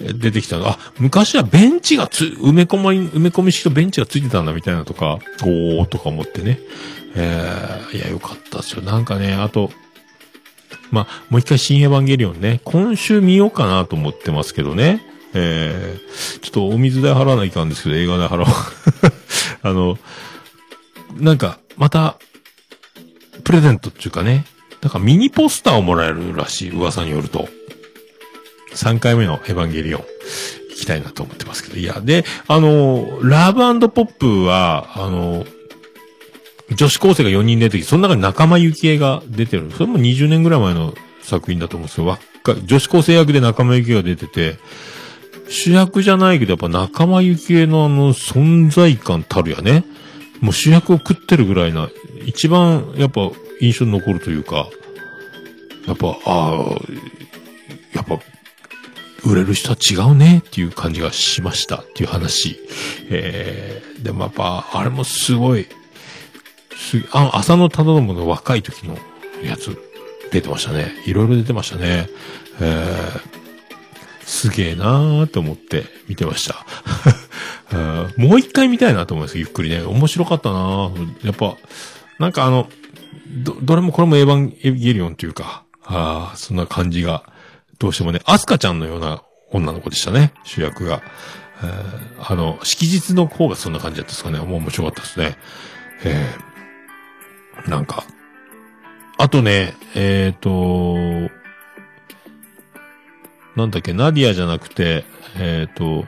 [0.00, 0.68] 出てきたの。
[0.68, 6.58] あ、昔はベンチがつ、埋め込み、埋め込み式とベンチがついてたんだみたいなとか、おーとか思ってね。
[7.16, 8.82] えー、いや、よかったですよ。
[8.82, 9.70] なんかね、あと、
[10.90, 15.02] まあ、もう一回新エヴァンゲリオンね、今週見ようかなと思ってますけどね。
[15.34, 18.46] えー、ちょっとお水代払わないかんですけど、映画代払おう。
[19.62, 19.98] あの、
[21.16, 22.18] なんか、また、
[23.42, 24.44] プレゼントっていうかね、
[24.82, 27.48] なんかミニポスターをもらえるらしい、噂によると。
[28.74, 30.04] 3回目のエヴァンゲリオン、
[30.70, 31.76] 行きたいなと思ってますけど。
[31.76, 35.46] いや、で、あの、ラブポップは、あの、
[36.74, 39.70] 女子高生が4人出てきて、その中に仲間由紀恵が出てる。
[39.72, 44.56] それも20年ぐらい前の作品だと思うんですけど、若い女子高生役で仲間由紀恵が出てて、
[45.48, 49.84] 主役じゃないけど、やっぱ仲間由紀恵のあの存在感たるやね。
[50.40, 51.88] もう主役を食ってるぐらいな、
[52.26, 54.68] 一番やっぱ印象に残るというか、
[55.86, 56.76] やっぱ、ああ、
[57.94, 58.18] やっぱ、
[59.24, 62.58] 売れる人は違うねっていう感じがしましたっていう話。
[63.10, 65.66] えー、でもやっぱ、あれもすごい、
[66.76, 68.98] すあ浅野忠信の若い時の
[69.42, 69.76] やつ
[70.30, 70.92] 出てましたね。
[71.06, 72.08] いろいろ出てましたね。
[72.60, 73.20] えー、
[74.26, 76.66] すげえなーって思って見てました。
[78.16, 79.82] もう一回見たいなと思いますゆっくりね。
[79.82, 80.90] 面白かったな
[81.22, 81.56] やっぱ、
[82.18, 82.68] なんかあの、
[83.42, 87.24] ど、どれもこれもエヴァンゲリオンというか、ああ、そんな感じが、
[87.78, 91.02] どうしてもね、アスカちゃんのような女の子でしたね、主役が。
[91.62, 94.38] えーあの、式日の方がそんな感じだったですかね。
[94.38, 95.36] もう面白かったですね。
[96.04, 96.54] えー
[97.68, 98.04] なんか、
[99.16, 100.96] あとね、えっ、と、
[103.56, 105.04] なんだっけ、ナディアじゃなくて、
[105.38, 106.06] えっ、と、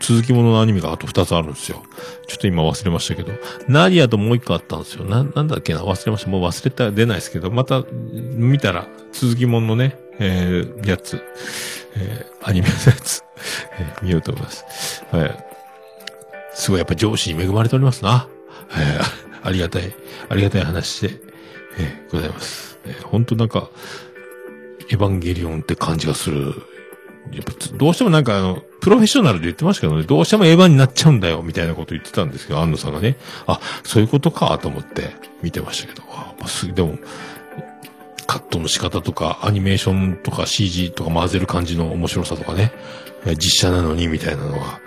[0.00, 1.82] 続きもののアニメがあと2つあるんですよ。
[2.26, 3.32] ちょっと今忘れましたけど。
[3.68, 5.04] ナディアともう1個あったんですよ。
[5.04, 5.80] な、なんだっけな？
[5.80, 6.30] 忘れました。
[6.30, 11.22] もう忘れたら出ないですけど、また見たら続きもののね、えー、やつ、
[11.96, 13.22] えー、アニメのやつ、
[13.78, 15.04] えー見ようと思います。
[15.10, 15.44] はい。
[16.54, 18.26] すごいやっぱ上司に恵まれておりますな。
[18.72, 19.94] えーありがたい、
[20.30, 21.20] ありがたい話で、
[21.78, 22.78] えーございます。
[22.86, 23.68] えー本当なんか、
[24.90, 26.54] エヴァンゲリオンって感じがする。
[27.76, 33.16] どうしてもなんかあの、プロフェッショナルで言ってましたけどね、どうしてもエヴァになっちゃうんだよ、みたいなこと言ってたんですけど、安野さんがね。
[33.46, 35.10] あ、そういうことか、と思って
[35.42, 36.02] 見てましたけど。
[36.10, 36.98] あやっぱすでも、
[38.26, 42.72] カットの仕方とか、アニメーションとか CG とか混ぜる感じの面白さとかね、
[43.26, 44.80] え実写なのにみたいなのが、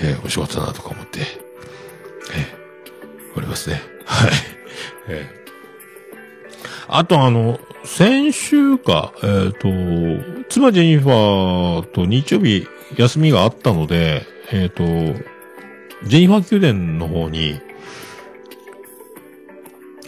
[0.00, 3.80] えー面白かったなとか思って、えーおりますね。
[4.04, 4.30] はい。
[5.08, 5.41] えー
[6.88, 9.68] あとあの、先週か、えっ、と、
[10.48, 14.84] 妻ジェニファーと日曜日休みがあったので、えっ、と、
[16.06, 17.60] ジェニファー宮殿の方に、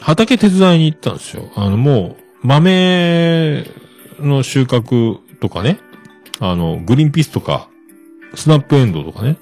[0.00, 1.50] 畑手伝いに行ったんですよ。
[1.56, 3.64] あの、もう、豆
[4.20, 5.80] の収穫とかね、
[6.40, 7.68] あの、グリーンピースとか、
[8.34, 9.36] スナップエンドウとかね、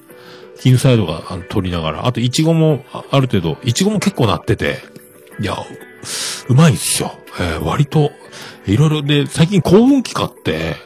[0.60, 4.78] キングサイドが取りながら、あとイチゴもある程度、イチゴも結構なってて、
[5.40, 5.56] いや、
[6.48, 7.12] うまいんですよ。
[7.40, 8.12] えー割と、
[8.66, 10.76] いろいろで、最近幸運期買って、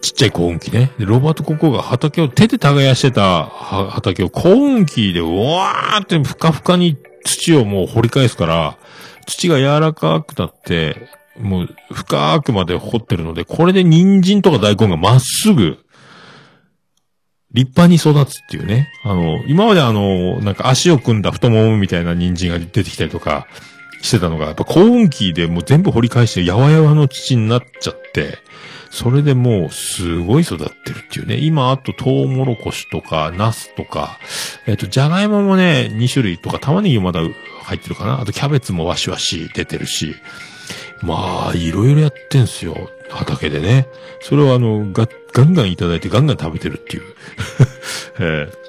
[0.00, 0.92] ちっちゃい幸運期ね。
[0.98, 8.78] で、ロバート・ココが畑を手で耕してた畑を幸運期で、うわーってふかふかに土をもう掘り返すから、
[9.26, 11.08] 土が柔らかくなって、
[11.38, 15.78] もう深くまで掘ってるので、これで人参とか大根がまっすぐ、
[17.52, 18.90] 立派に育つっていうね。
[19.04, 23.46] あの、今まであの、なんか足を組んだ太ももみたいな人参が出てきたりとか
[24.02, 28.38] してたのが、やっぱ高温期でもう全部掘り返してやわやわの土になっちゃって、
[28.90, 31.36] それでもうすごい育ってるっていうね。
[31.36, 34.18] 今あとトウモロコシとか、ナスとか、
[34.66, 37.20] えっ、と、じゃがいももね、2種類とか、玉ねぎもまだ
[37.62, 38.20] 入ってるかな。
[38.20, 40.14] あとキャベツもわしわし出てるし、
[41.02, 42.90] まあ、いろいろやってんすよ。
[43.10, 43.86] 畑でね。
[44.20, 47.02] それをあの、が、ガンガンいただいてガンガン食べてるっていう。
[48.20, 48.68] えー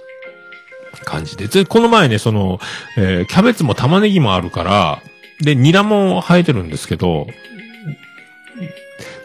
[1.05, 1.47] 感じで。
[1.47, 2.59] で、この前ね、その、
[2.97, 5.01] えーキャベツも玉ねぎもあるから、
[5.41, 7.27] で、ニラも生えてるんですけど、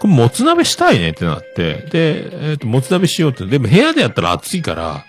[0.04, 5.06] これ、もつ鍋したいねってなって、で、えっ、と、もつ鍋しようって、でも部屋でやったら暑いから、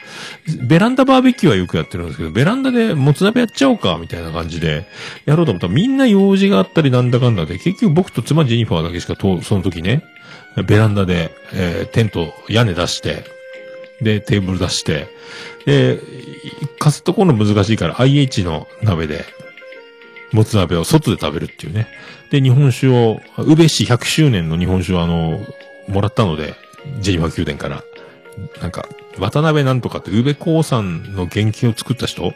[0.64, 4.88] ベランダバーベキューはよくやってるんですけど、ベランダでもつ鍋やっちゃおうか、みたいな感じで、
[5.26, 5.68] やろうと思った。
[5.68, 10.02] らみんな用事があったりなんだかんだで、結局僕と妻ジェニファーだけしかと、その時ね、
[10.66, 13.26] ベランダで、えーテント、屋根出して、
[14.02, 15.10] で、テーブル出して、
[15.66, 16.00] で、
[16.80, 19.26] カセットコンロ難しいから IH の鍋で、
[20.36, 21.88] もつ鍋を外で食べるっていうね。
[22.30, 25.40] で、日本酒を、宇部市100周年の日本酒をあの、
[25.88, 26.54] もらったので、
[27.00, 27.84] ジェニファー宮殿から。
[28.62, 32.34] なんか、渡辺なんとかって宇部興産の原型を作った人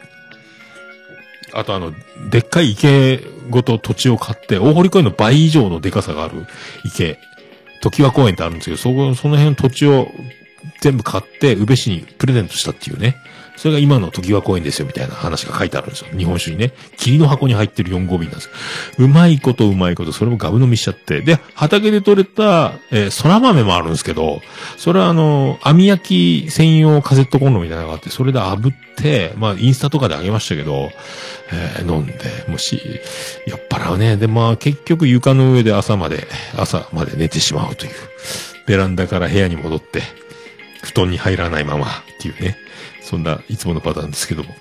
[1.52, 1.92] あとあの、
[2.30, 6.46] でっかい池ごと土地を買って、大堀公園の倍以上のでかさがある
[6.84, 7.18] 池、
[7.82, 10.10] 時和公園ってあるんですけど、そこ、その辺の土地を
[10.80, 13.16] 全部買って、宇部市にプレゼントしたっていうね。
[13.56, 16.08] それが今の時和公園ですよ、みたいな話が書いてあるんですよ。
[16.16, 16.72] 日本酒にね。
[16.96, 18.50] 霧の箱に入ってる4号瓶なんです。
[18.98, 21.20] うまいことうまいこと、それもガブ飲みしちゃって。
[21.20, 24.40] で、畑で採れた、えー、空豆もあるんですけど、
[24.76, 30.90] それはあの、網焼き専用カセットコンロみたいなのがあって、それで炙って、まあ、インスタとかであげましたけど、
[31.52, 32.14] えー飲んで、
[32.48, 32.80] もし、
[33.46, 34.16] 酔っ払うね。
[34.16, 37.92] で、まあ、結局床の上で朝まで、朝まで寝てしまうという。
[38.66, 40.02] ベランダから部屋に戻って、
[40.82, 41.88] 布団に入らないままっ
[42.20, 42.56] ていうね。
[43.10, 44.54] そんな、いつものパターンですけども。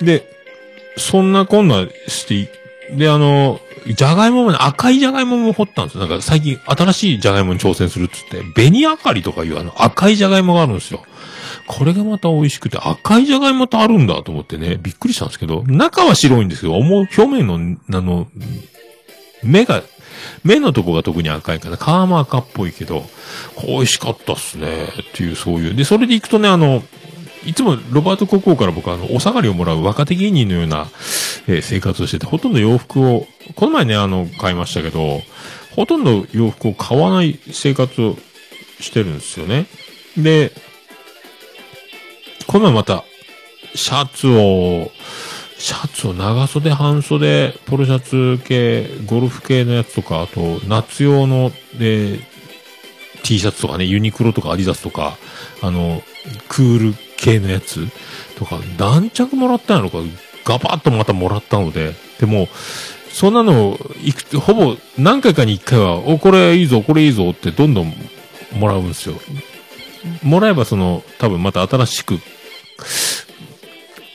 [0.00, 0.28] で、
[0.96, 2.50] そんなこんなして、
[2.96, 6.00] で、あの、じゃがいももね、赤いじゃがいもも掘ったんですよ。
[6.00, 11.04] なんか最近新しいじゃがいもに挑戦するっつって、紅あかりとかいうあの赤いじゃがいもがあるんですよ。
[11.66, 18.26] これがまた美味しくて、赤いじゃがいもってあるんだと思ってね、びっくりしたんですけど、中は白いんですけど、表面の、あの、
[19.44, 19.82] 目が、
[20.44, 23.04] 目のとこが特に赤いから、皮も赤っぽいけど、
[23.66, 25.74] 美味しかったっすね、っていう、そういう。
[25.74, 26.82] で、それで行くとね、あの、
[27.44, 30.88] いつもロバート国王から僕はあの、お下がりをもらう若手芸人のような、
[31.46, 35.22] えー生活をしてて、ほとんど洋服を、この前ね、あの、買いましたけど、
[35.74, 38.16] ほとんど洋服を買わない生活を
[38.80, 39.66] してるんですよね。
[40.16, 40.52] で、
[42.46, 43.04] この前また、
[43.74, 44.90] シャツを、
[45.60, 52.18] シャツを長袖、半袖、ポロシャツ系、ゴルフ系のやつとか、あと、夏用の、で、
[53.22, 55.18] T シャツとかね、ユニクロとかアディダスとか、
[55.60, 56.02] あの、
[56.48, 57.86] クール系のやつ
[58.38, 59.98] とか、何着もらったんやろか、
[60.46, 62.48] ガバッとまたもらったので、でも、
[63.12, 67.92] そんなの、いく、ほぼ何回かに一回は、お、これいいぞ、これいいぞってどんどん
[68.54, 69.20] もらうんですよ。
[70.22, 72.18] もらえばその、多分また新しく、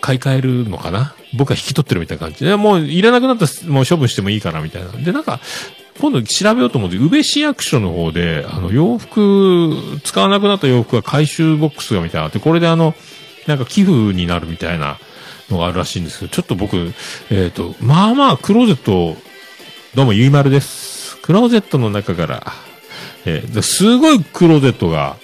[0.06, 1.16] 買い替えるのかな？
[1.34, 4.92] 僕は引き取ってるみたいな感じで、もういらなくなったらもう処分してもいいかなみたいな。
[4.92, 5.40] で、なんか、
[6.00, 12.94] 今度調べようと思って、宇部市役所の方で、あの、洋服、使わなくなった洋服が回収ボックスがみたいなのあって、これであの、
[13.48, 15.00] なんか寄付になるみたいな
[15.50, 16.94] のがあるらしいんですけど、ちょっと僕、
[17.32, 19.18] えっ、と、まあまあ、クローゼット、
[19.96, 21.18] どうもゆいまるです。
[21.18, 22.54] クローゼットの中から、
[23.26, 25.18] えーすごいクローゼットが、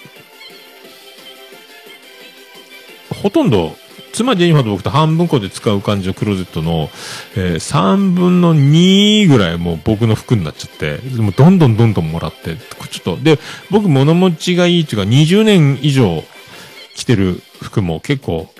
[3.22, 3.76] ほとんど、
[4.12, 6.90] 妻ジェニファーと僕と半分こで使う感じのクローゼットの、
[7.36, 12.56] えー3分の2ぐらいもう僕の服になっちゃって、でもどんどんどんどんもらって、
[12.90, 13.38] ちょっと、で、
[13.70, 16.22] 僕物持ちがいいっていうか20年以上
[16.94, 18.52] 着てる服も結構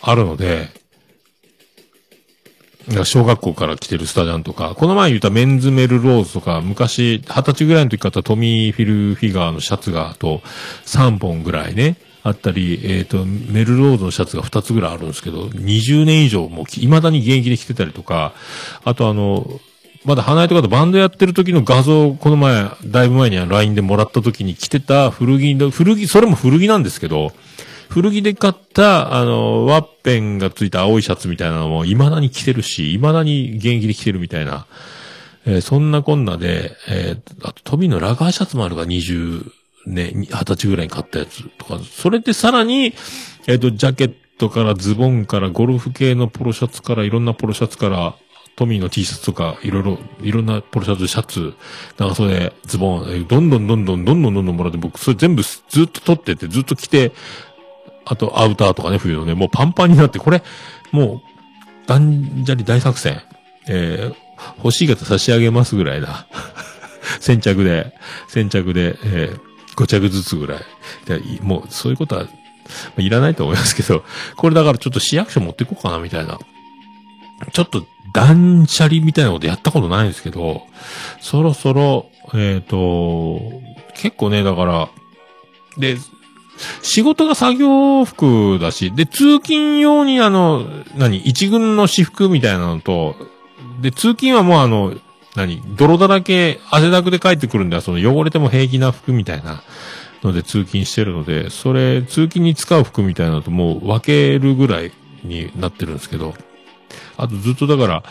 [0.00, 0.68] あるので、
[3.04, 10.40] 小学校から着てるスタジャンとか、この前言ったメンズメルローズとか、昔、二十歳ぐらいの時買ったトミーフィルフィガーのシャツが、あと、
[10.84, 11.96] 3本ぐらいね、
[12.26, 18.32] あったり、えっ、と、メルローズのシャツが2つぐらいあるんですけど、20年以上もう、未だに現役で着てたりとか、
[18.84, 19.60] あとあの、
[20.04, 27.30] まだ花江とかとバンドやってる時の画像、この前、だいぶ前に LINE でもらった時に着てた古着の、古着、それも古着なんですけど、
[27.88, 34.66] 古着で買った、あの、ワッペンがついた青いシャツみたいなのも未だに着てるし、未だに現役で着てるみたいな。
[35.46, 39.52] えーそんなこんなで、えーあと、トビのラガーシャツもあるが20
[39.86, 42.94] 年、20歳ぐらいに買ったやつとか、それでさらに、
[43.46, 48.16] えっ、と、ジャケットからズボンからゴルフ系のポロシャツからいろんなポロシャツから、
[48.56, 51.54] トミーの T シャツとか、いろいろ、いろんなポロシャツ、シャツ、
[51.98, 57.12] 長袖、ズボン、どんどんどんどんどんどんどんどんもらって、僕、それ全部ずっと取ってて、ずっと着て、
[58.06, 60.42] あと、アウターとかね、冬のね、もうパンパンになって、これ、
[60.90, 63.20] もう、断捨離大作戦。
[63.68, 64.14] えー、
[64.58, 66.26] 欲しい方差し上げますぐらいな。
[67.20, 67.92] 先着で、
[68.28, 69.40] 先着で、えー、
[69.76, 70.60] 5着ずつぐらい。
[71.42, 72.26] もう、そういうことは、
[72.96, 74.04] いらないと思いますけど、
[74.36, 76.38] これだからちょっと市役所持っていこうかな、みたいな。
[77.52, 80.62] ちょっと断捨離みたいなことやったことないんですけど、
[81.20, 83.40] そろそろ、えっ、と、
[83.94, 84.88] 結構ね、だから、
[85.78, 85.98] で、
[86.82, 90.66] 仕事が作業服だし、で、通勤用にあの、
[90.96, 93.16] 何、一軍の私服みたいなのと、
[93.80, 94.94] で、通勤はもうあの、
[95.36, 99.62] 何、泥だらけ、汗だくで帰ってくるんで、その汚れても平気な服みたいな
[100.22, 106.34] ので通勤してるので、それ、通勤に使う服みたいなのともう分けるぐらいになってるんですけど、
[107.18, 108.02] あとずっとだから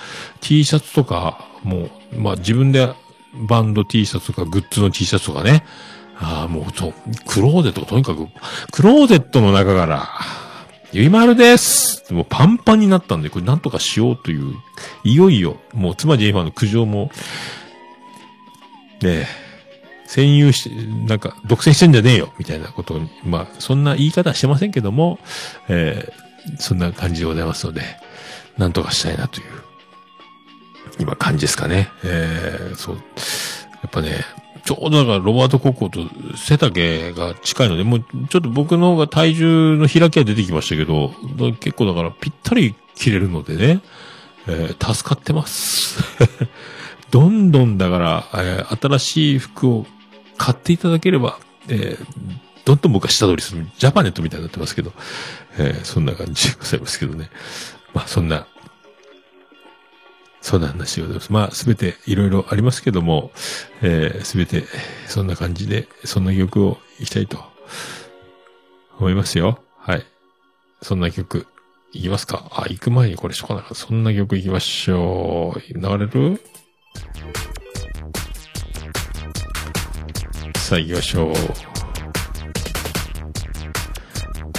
[0.41, 2.93] T シャツとか、もう、まあ自分で
[3.34, 5.65] バンド T シャツとかグッズの T シャツとかね、
[6.17, 6.93] ああ、もうそう、
[7.26, 8.28] クローゼットとにかく、
[8.71, 10.09] クローゼットの中から、
[10.95, 14.55] ゆいまるですもうパンパンになったんで、これなんとかしようという、
[15.03, 17.11] いよいよ、もう妻ジェイファーの苦情も、
[19.01, 19.27] ねえ、
[20.07, 20.69] 占有して、
[21.05, 25.19] なんか、独占してんじゃねえよ、みたいなことに、まあ、そんな言い方はしてませんけども、
[25.67, 26.25] えー
[26.59, 27.81] そんな感じでございますので、
[28.55, 29.45] なんとかしたいなという、
[30.99, 31.89] 今感じですかね。
[32.05, 32.95] えーそう。
[32.95, 33.01] や
[33.87, 34.23] っぱね、
[34.66, 37.99] ちょうどだからロバート国交と背丈が近いので、もう
[38.30, 41.13] ちょっと僕の方が体重の開きは出てきましたけど、
[41.59, 43.82] 結構だからぴったり切れるのでね、
[44.47, 46.03] えー助かってます。
[47.11, 49.86] どんどんだから、えー新しい服を
[50.38, 51.38] 買っていただければ、
[51.68, 52.05] えー
[52.66, 54.91] どんどん僕は下取りする、ジャパネットみたいになってますけど、
[55.59, 57.30] えそんな感じでございますけどね。
[57.93, 58.47] まあそんな、
[60.45, 61.33] そんな話でございます。
[61.33, 63.31] まあすべていろいろありますけども、
[63.81, 64.63] えすべて
[65.07, 67.43] そんな感じで、そんな曲をいきたいと
[68.99, 69.63] 思いますよ。
[69.79, 70.05] はい。
[70.83, 71.47] そんな曲、
[71.93, 72.47] いきますか？
[72.51, 75.59] あ、行く前にこれしとかなかったそんな曲いきましょう。
[75.73, 76.39] 流れる？
[80.57, 81.33] さあ行きましょう。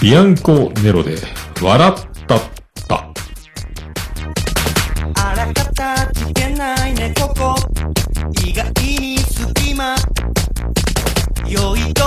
[0.02, 1.16] ビアンコ・ネロで、
[1.62, 1.94] 笑っ
[2.26, 2.40] た
[5.76, 5.92] た。
[5.92, 7.54] あらかたつけないねここ
[8.46, 9.94] 意外に隙間
[11.46, 12.05] 良いと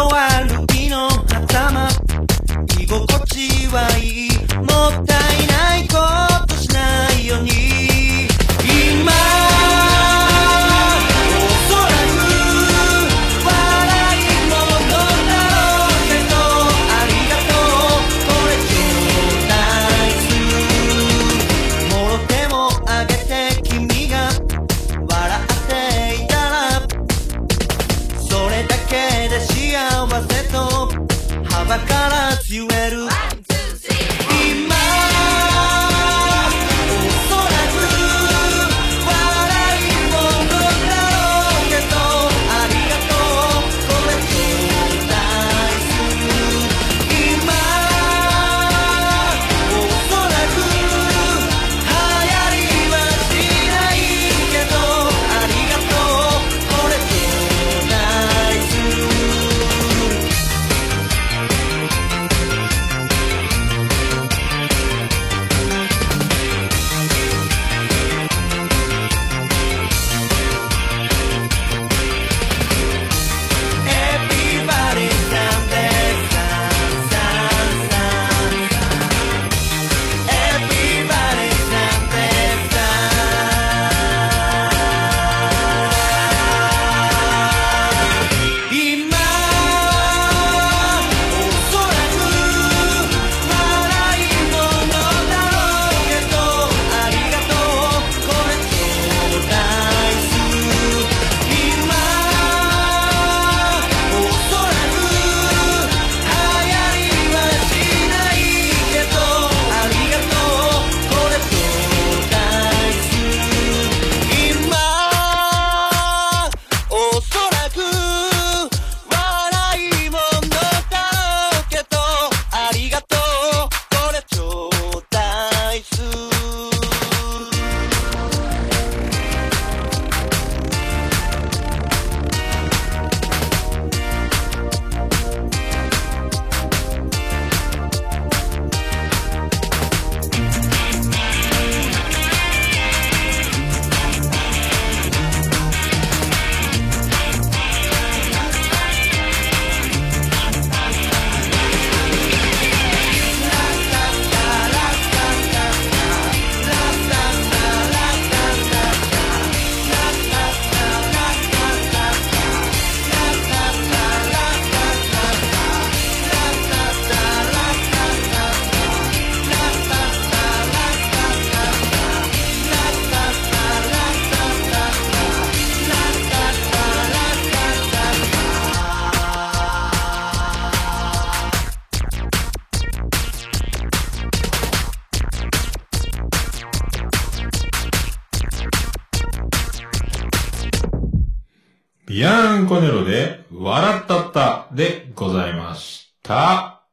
[193.10, 196.84] で、笑ったったでございました。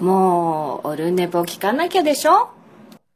[0.00, 2.50] もう、オルネポ聞かなきゃでしょ？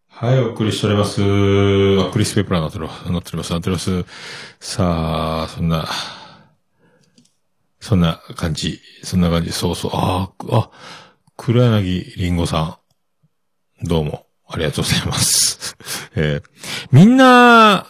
[0.09, 1.23] はい、お送りしております。
[1.23, 4.05] あ、クリス・ペプラーなってる、なっております、なっております。
[4.59, 5.87] さあ、そんな、
[7.81, 10.71] そんな感じ、そんな感じ、そうそう、ああ、あ、
[11.37, 12.81] 黒柳りんごさ
[13.83, 15.77] ん、どうも、ありがとうございます。
[16.17, 16.43] えー
[16.91, 17.87] みんな、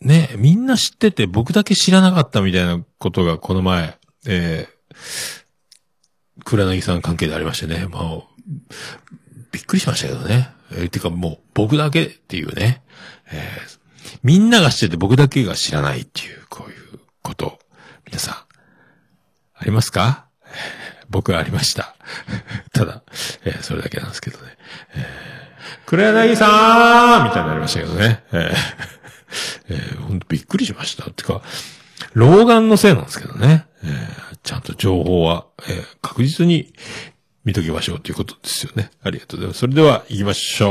[0.00, 5.50] ね、みんな知ってて僕だけ知らなかったみたいなことがこの前、えー
[6.42, 8.22] 黒柳さん関係でありましてね、まあ、
[9.52, 10.48] びっくりしましたけどね。
[10.72, 12.82] えーてかもう僕だけっていうね、
[13.30, 13.80] えー
[14.22, 17.58] みんなが知ってて僕だけが知らないっていう、こういうこと、
[18.06, 20.26] 皆さん、ありますか？
[21.10, 21.94] 僕はありました。
[22.72, 23.02] ただ、
[23.44, 24.56] えーそれだけなんですけどね。
[24.94, 25.30] えー
[25.86, 28.24] 黒柳さんみたいになりましたけどね。
[28.32, 28.99] えー
[29.70, 31.10] えーほんとびっくりしました。
[31.10, 31.40] てか、
[32.14, 33.66] 老眼のせいなんですけどね。
[33.84, 36.72] えーちゃんと情報は、えー確実に
[37.44, 38.90] 見ときましょうということですよね。
[39.02, 39.60] ありがとうございます。
[39.60, 40.70] それでは行きましょう。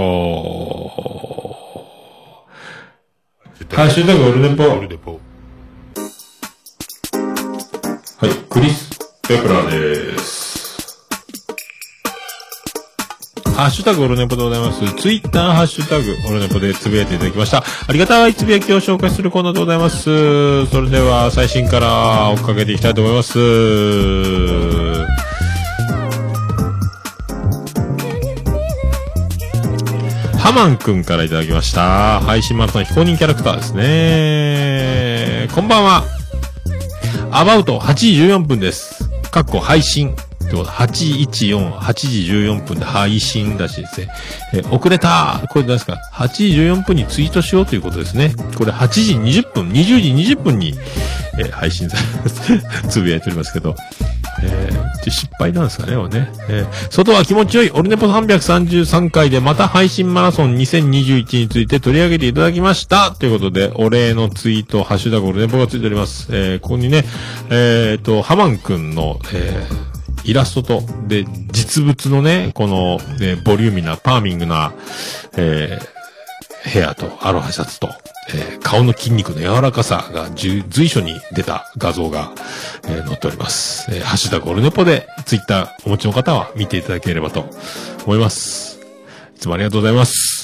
[3.75, 4.63] ハッシュタグオルネポ。
[8.21, 8.89] はい、クリス・
[9.27, 10.38] ペプラーです。
[13.59, 14.79] ハッシュタグオルネポでございます。
[14.95, 17.57] ツイッターハッシュタグオルネポでつぶやいていただきました。
[17.87, 20.65] ありがたいつぶやきを紹介するコーナーでございます。
[20.67, 23.37] それでは最新から追っかけていきたいと思います。
[30.37, 32.21] ハマンくんからいただきました。
[32.21, 35.49] 配信マラソン非公認キャラクターですね。
[35.53, 36.05] こんばんは。
[37.29, 39.09] アバウト8時14分です。
[39.31, 40.15] かっこ配信。
[40.49, 44.07] ってこと814、8時14分で配信らしいですね。
[44.53, 48.33] え遅れたこれ何ですか ?8 時14分にツイートしようということですね。
[48.57, 50.73] これ8時20分、20時20分に、
[51.37, 51.97] え配信さ
[52.49, 53.75] れ、 つぶやいておりますけど。
[54.41, 54.79] えー
[55.09, 56.31] 失敗なんですかね、これね。
[56.49, 63.11] えー外は気持ちよい、オルネポ333回でまた配信マラソン2021について取り上げていただきました。
[63.11, 66.27] ということで、お礼のツイート、ハッシュタグオルネポがついております。
[66.31, 67.05] えーここにね、
[67.49, 69.88] えっ、と、ハマンくんの、えー
[70.23, 74.73] イラストと、で、実物のね、この、えボリューミーな、パーミングな、
[75.37, 75.99] えー
[76.61, 77.89] ヘアとアロハシャツと、
[78.33, 82.31] えー顔の筋肉の柔らかさがじゅ随所に出た画像が、
[82.83, 83.89] えー載っております。
[83.91, 87.45] えーハッシュタグオルネポでツイッターお持ちの方は見ていただければと
[88.05, 88.79] 思います。
[89.35, 90.38] いつもありがとうございます。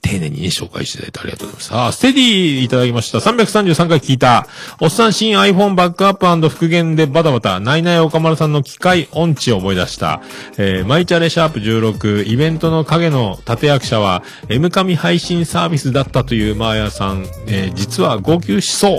[0.00, 1.68] 丁寧にね、紹介していただいてありがとうございます。
[1.68, 3.18] さあ、ステディいただきました。
[3.18, 4.46] 333回聞いた。
[4.80, 10.22] おっさん新 iPhone バックアップ復元でバタバタ、ナイナイ岡丸さんの機械音痴を思い出した。
[10.56, 18.98] えー、マイチャレシャープ16、イベントの影の立役者は、M 神配信サービスだったというマーヤさん、えー、実は号泣しそう。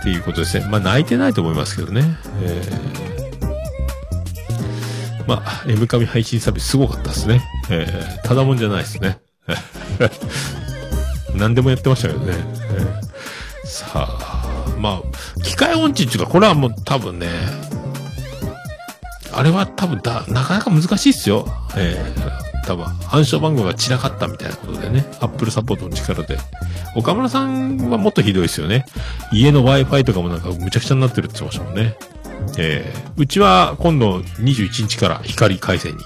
[0.00, 0.66] っていうことですね。
[0.70, 2.04] まあ、泣いてないと思いますけどね。
[2.42, 3.10] えー
[5.26, 7.42] まあ、M 神配信サービスすごかったですね。
[7.70, 9.18] えーただもんじゃないですね。
[11.34, 12.34] 何でもやってましたけどね。
[12.74, 13.10] えー
[13.70, 17.28] さあ、まあ、機械音痴っていうか、これはもう多分ね、
[19.32, 21.46] あれは多分だ、なかなか難しいっすよ。
[21.76, 26.36] えー、多分、暗証番号が散らかったみたいなことでね、アップルサポートの力で。
[26.96, 28.86] 岡村さんはもっとひどいですよね。
[29.30, 31.96] 家の Wi-Fi とかもなんかむちゃくちゃになってるって言ってましたもんね。
[32.58, 36.02] えー、うちは今度21日から光回線に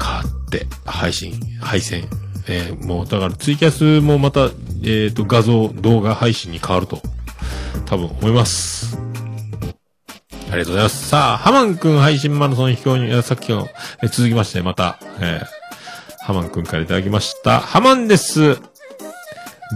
[0.00, 2.08] 変わって、配信、配線。
[2.48, 4.50] えー、もうだからツイキャスもまた、
[4.84, 7.02] えっ、と、画像、動画配信に変わると、
[7.86, 8.98] 多分思います。
[10.50, 11.08] ありがとうございます。
[11.08, 13.68] さあ、ハマンくん配信マラソン飛行に、さっきの、
[14.02, 17.60] えー続きまして、また、えー、ハマンくんからいただきました。
[17.60, 18.67] ハマンです。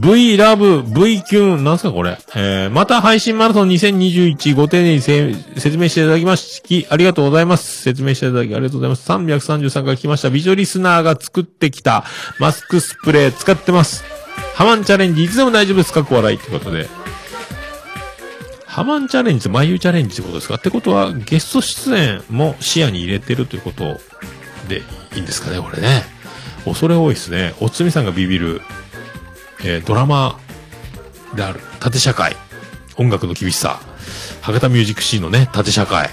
[0.00, 2.16] V ラブ V キュン、なんすかこれ？
[2.34, 7.82] えー、また配信マラソン2021ご丁寧に説明していただきまし、ありがとうございます。
[7.82, 9.10] 説明していただきありがとうございます。
[9.12, 10.30] 333回来ました。
[10.30, 12.04] ビジョリスナーが作ってきた
[12.40, 14.02] マスクスプレー使ってます。
[14.54, 16.88] ハマンチャレンジいつでも大丈夫ですか小笑いってことで。
[18.64, 20.54] ハマンチャレンジと眉チャレンジってことですか？
[20.54, 24.00] ってことは、ゲスト出演も視野に入れてるということ
[24.68, 24.80] で
[25.14, 26.04] いいんですかねこれね。
[26.64, 27.52] 恐れ多いですね。
[27.60, 28.62] おつみさんがビビる
[29.64, 30.38] えードラマ
[31.34, 32.36] である、縦社会、
[32.96, 33.80] 音楽の厳しさ、
[34.42, 36.10] 博多ミュージックシーンのね、縦社会、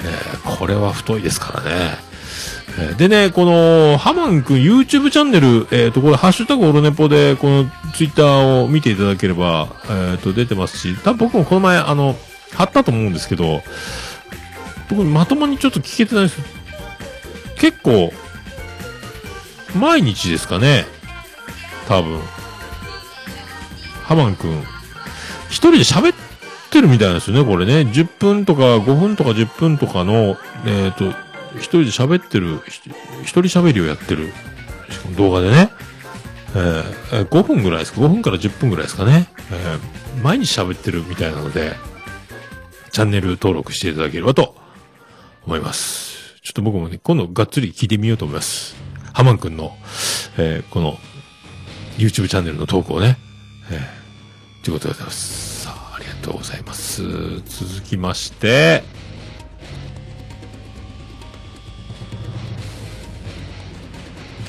[0.00, 2.06] えーこれは太いですからね。
[2.78, 8.24] えでね、この、ハマンくん YouTube チャンネル、えっ、と、これ、ハッシュタグオルネポで、この Twitter
[8.62, 12.16] を見ていただければ、えっ、と、出てますし、多分僕もこの前、あの、
[12.52, 13.62] 貼ったと思うんですけど、
[14.90, 16.40] 僕まともにちょっと聞けてないです
[17.56, 18.12] 結構、
[19.74, 20.84] 毎日ですかね。
[21.88, 22.20] 多分。
[24.06, 24.62] ハマンくん、
[25.48, 26.16] 一人で喋っ
[26.70, 27.80] てるみたいなんですよね、これね。
[27.90, 31.10] 10分とか5分とか10分とかの、えっ、と、
[31.56, 34.32] 一人で喋ってる、一人喋りをやってる
[35.16, 35.70] 動画でね。
[36.54, 39.28] えー5分ぐらいですか ?5 分から10分ぐらいですかね。
[39.50, 41.74] えー毎日喋ってるみたいなので、
[42.92, 44.54] チャンネル登録していただければと
[45.44, 46.40] 思います。
[46.42, 48.76] ちょっと僕もね、今度がっつり聞いてみようと思います。
[49.12, 49.76] ハマンくんの、
[50.38, 50.96] えーこの、
[51.98, 53.18] YouTube チャンネルの投稿をね。
[53.70, 55.62] えー、ということでございます。
[55.64, 57.02] さあ、ありがとうございます。
[57.02, 58.84] 続きまして、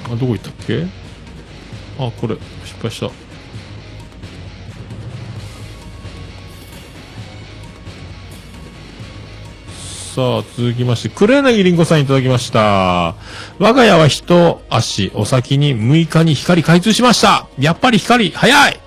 [0.06, 0.86] あ、どこ行ったっけ？
[2.00, 3.10] あ、これ、失敗した。
[10.16, 13.16] さあ、続きまして、黒柳りんごさんいただきました。
[13.60, 17.48] 我が家は一足お先に6日に光開通しました。
[17.60, 18.80] やっぱり光、早い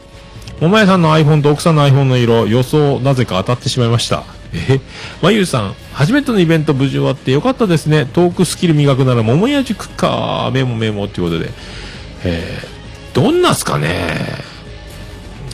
[0.60, 4.24] 桃屋さんの iPhone と奥さんの iPhone の色、予想なぜか当たってしまいました。
[4.52, 4.80] え
[5.22, 8.04] まゆうさん、初めてのイベント無事終わってよかったですね。
[8.04, 10.50] トークスキル磨くなら桃屋塾か。
[10.52, 11.50] メモメモっていうことで。
[12.24, 13.88] えー、どんなっすかね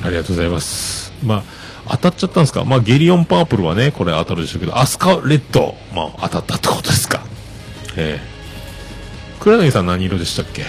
[0.02, 1.12] ありがとうございます。
[1.22, 1.44] ま
[1.86, 7.22] あ、当たっちゃったんですかまあ、ゲリオンパープルはね、これ当たるでしょうけど、アスカレッド、まあ、当たったってことですか。
[7.96, 10.64] えー、黒柳さん何色でしたっけ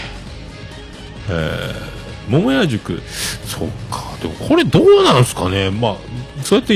[1.29, 1.96] えー、
[2.27, 3.01] 桃屋塾、
[3.45, 4.17] そっか。
[4.21, 5.97] でも、これどうなんすかねまあ、
[6.43, 6.75] そうやって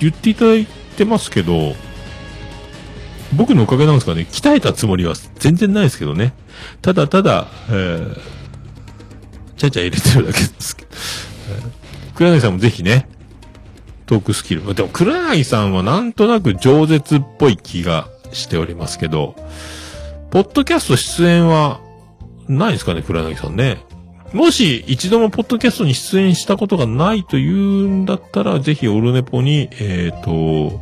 [0.00, 1.74] 言っていただいてますけど、
[3.34, 6.32] 僕のおかげなんですかね鍛えたつもりは全然ないですけどね。
[6.82, 8.20] ただただ、えー、
[9.56, 10.88] ちゃちゃ入れてるだけですけど。
[10.92, 11.78] えー
[12.18, 13.08] 黒柳さんもぜひね、
[14.06, 14.74] トークスキル。
[14.74, 19.36] でも、黒柳さんはなんとなく饒舌っぽい気がしておりますけど、
[20.32, 21.80] ポッドキャスト出演は、
[22.48, 23.84] ないですかね、黒柳さんね。
[24.32, 30.80] もし、一度もポッドキャストに出演したことがないというんだったら、ぜひ、オルネポに、えっ、と、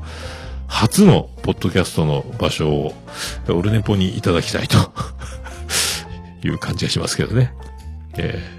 [0.67, 2.95] 初のポッドキャストの場所を、
[3.49, 4.77] オルネポにいただきたいと、
[6.45, 7.53] いう感じがしますけどね。
[8.19, 8.57] えー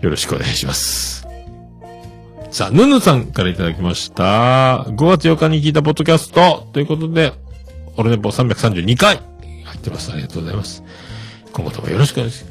[0.00, 1.26] よろしくお願いします。
[2.50, 4.84] さあ、ぬぬさんからいただきました。
[4.88, 7.32] 5月8日に聞いたポッドキャストということで、
[7.96, 9.20] オルネポ332回
[9.64, 10.12] 入ってます。
[10.12, 10.82] ありがとうございます。
[11.52, 12.49] 今後ともよろしくお願いします。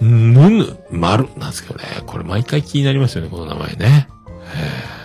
[0.00, 1.84] ぬぬ、まるなんですけどね。
[2.06, 4.08] これ毎回気になりますよね、この名前ね。
[4.56, 4.96] え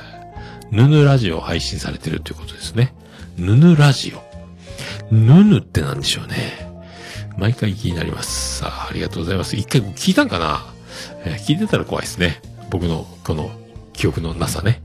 [0.71, 2.93] ぬぬラジオ配信されてるということですね。
[3.37, 4.31] ぬぬラジオ。
[5.13, 6.71] ぬぬってなんでしょうね。
[7.37, 8.59] 毎回気になります。
[8.59, 9.55] さあ、ありがとうございます。
[9.55, 10.65] 一回聞いたんかな、
[11.25, 12.41] えー聞いてたら怖いですね。
[12.69, 13.51] 僕の、この、
[13.93, 14.81] 記憶のなさね。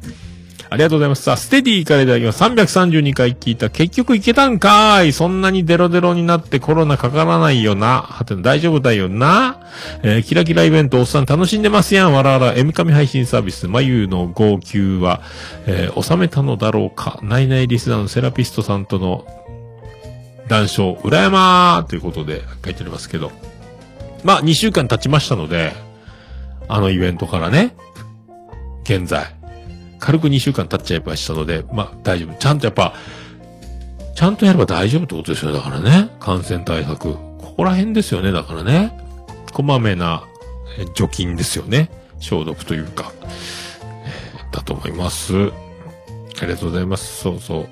[0.69, 1.23] ありがとうございます。
[1.23, 2.43] さあ、ステディからいただきます。
[2.43, 3.71] 332回聞いた。
[3.71, 5.12] 結局いけたんかーい。
[5.12, 8.03] そんなにデロデロになってコロナかからないよな。
[8.03, 9.61] はて大丈夫だよな。
[10.03, 12.12] えーキラキライベントおっさん楽しんでますやん。
[12.12, 15.23] わらわら、M 神配信サービス、まゆの号泣は、
[15.67, 17.21] えー収めたのだろうか。
[17.23, 19.25] ないないリスナーのセラピストさんとの
[20.49, 23.31] 談笑、羨まーということで書いてありますけど。
[24.25, 25.73] まあ、2週間経ちましたので、
[26.69, 27.77] あのイベントからね、
[28.83, 29.36] 現在、
[29.99, 32.35] 軽く2週間経っちゃいましたので、まあ大丈夫。
[32.35, 32.95] ちゃんとやっぱ、
[34.15, 35.59] ちゃんとやれば大丈夫ってことですよね。
[35.59, 36.11] だからね。
[36.21, 37.15] 感染対策。
[37.15, 38.33] ここら辺ですよね。
[38.33, 38.99] だからね。
[39.53, 40.25] こまめな
[40.95, 41.91] 除菌ですよね。
[42.19, 43.13] 消毒というか、
[44.05, 45.35] えだと思います。
[45.35, 45.39] あ
[46.43, 47.23] りがとうございます。
[47.23, 47.69] そうそう。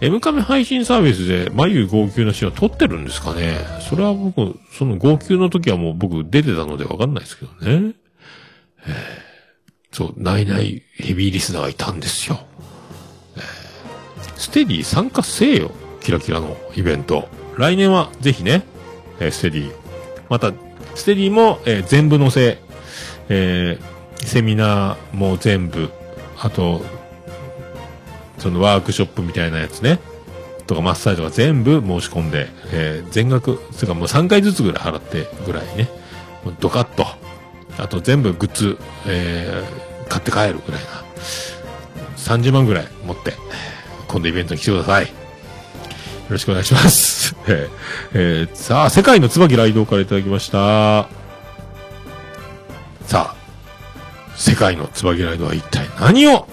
[0.00, 7.94] M カメ配信サービスで眉号泣のシーンを撮ってるんですかねそれは僕、その号泣の時はもう僕出てたのでわかんないですけどね。
[8.86, 9.31] えー
[9.92, 12.40] そう、ないないヘビーリスナーがいたんですよ。
[13.36, 13.40] え
[14.36, 15.70] ステディ参加せえよ。
[16.00, 17.28] キラキラのイベント。
[17.56, 18.64] 来年はぜひね、
[19.20, 19.72] えーステディ。
[20.28, 20.52] また、
[20.94, 22.58] ステディも、えー全部載せ、
[23.28, 23.92] えー
[24.24, 25.90] セミナーも全部、
[26.38, 26.82] あと、
[28.38, 29.98] そのワークショップみたいなやつね。
[30.66, 35.88] とかマッサージとか全部申し込んで、えー全額、それかもう3回ずつぐらい払ってぐらいね。
[36.60, 37.06] ドカッと。
[37.78, 40.88] あと全部グッズ、えー買って帰るぐらいな。
[42.18, 43.32] 30万ぐらい持って、
[44.08, 45.06] 今度イベントに来てください。
[45.06, 45.10] よ
[46.28, 47.34] ろしくお願いします。
[47.48, 51.08] えーえさあ、世界の椿ライドからいただきました。
[53.06, 53.34] さあ、
[54.36, 56.46] 世界の椿ライドは一体何を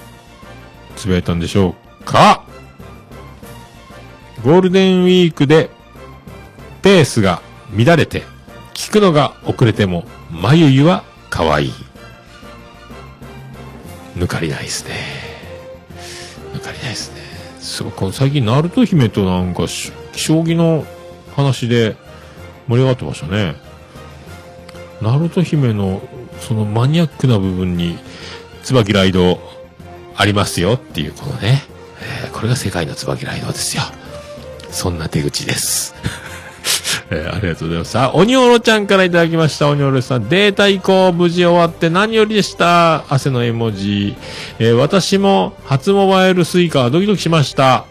[0.95, 2.43] つぶやいたんでしょうか？
[4.45, 5.69] ゴールデンウィークで
[6.81, 7.41] ペースが
[7.75, 8.23] 乱れて
[8.73, 11.73] 聞くのが遅れてもまゆゆは可愛い。
[14.15, 14.95] 抜かりないですね。
[16.53, 17.21] 抜かりないですね。
[17.59, 20.85] すごい、最近、ナルト姫となんか、将棋の
[21.35, 21.95] 話で
[22.67, 23.55] 盛り上がってましたね。
[25.01, 26.01] ナルト姫の、
[26.39, 27.97] そのマニアックな部分に、
[28.63, 29.39] 椿ライド、
[30.15, 31.63] ありますよっていう、このね、
[32.01, 33.83] えーこれが世界の椿ライドですよ。
[34.71, 35.95] そんな手口です。
[37.11, 37.97] えーありがとうございます。
[37.97, 39.69] あ、鬼おろちゃんからいただきました。
[39.69, 40.29] 鬼おろさん。
[40.29, 43.05] データ移行無事終わって何よりでした。
[43.11, 44.15] 汗の絵文字。
[44.59, 47.85] えー私も初モバイルスイカドキドキしました。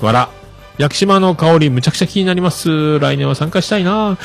[0.00, 0.28] わら。
[0.78, 2.98] 屋久島の香りむちゃくちゃ気になります。
[2.98, 4.18] 来年は参加したいな。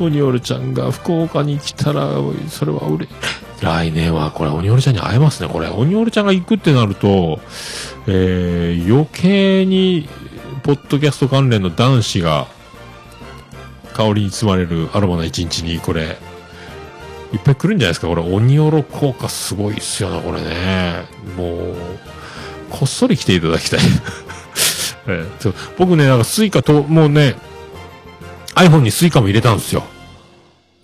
[0.00, 2.08] 鬼おろちゃんが福岡に来たら、
[2.48, 3.08] それは売れ、
[3.60, 5.48] 来年はこれ鬼おろちゃんに会えますね。
[5.48, 7.40] これ鬼おろちゃんが行くってなると、
[8.06, 10.08] えー、余計に、
[10.62, 12.46] ポッドキャスト関連の男子が、
[13.90, 16.16] 香りに包まれるアロマな一日に、これ、
[17.32, 18.08] いっぱい来るんじゃないですか。
[18.08, 21.04] これ、鬼おろ効果すごいっすよね、これね。
[21.36, 21.76] もう、
[22.70, 23.80] こっそり来ていただきたい。
[25.08, 27.36] えそう僕ね、なんか Suica と、もうね、
[28.54, 29.84] iPhone にスイカも入れたんですよ。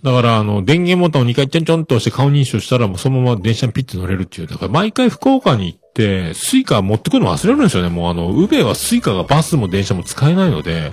[0.03, 4.47] だから、あの、電源ボタンを2回ちょんちょんと押して顔認証したらもうそのまま電車にピッて乗れるっていう。
[4.47, 7.89] だから毎回福岡に行って、 Suica 持ってくるの忘れるんですよね。
[7.89, 10.91] もうあの、宇部は Suica がバスも電車も使えないので、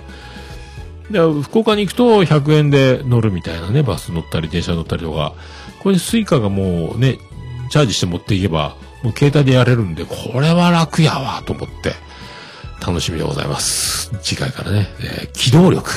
[1.11, 5.33] で、福岡に行くと100円で乗るみたいなね、バス乗ったり電車乗ったりとか。
[5.79, 7.19] これ Suica がもうね、
[7.69, 11.93] チャージして持っていけば、もう携帯でやれるんで、これは楽やわ、と思って。
[12.85, 14.11] 楽しみでございます。
[14.21, 15.91] 次回からね、えー機動力。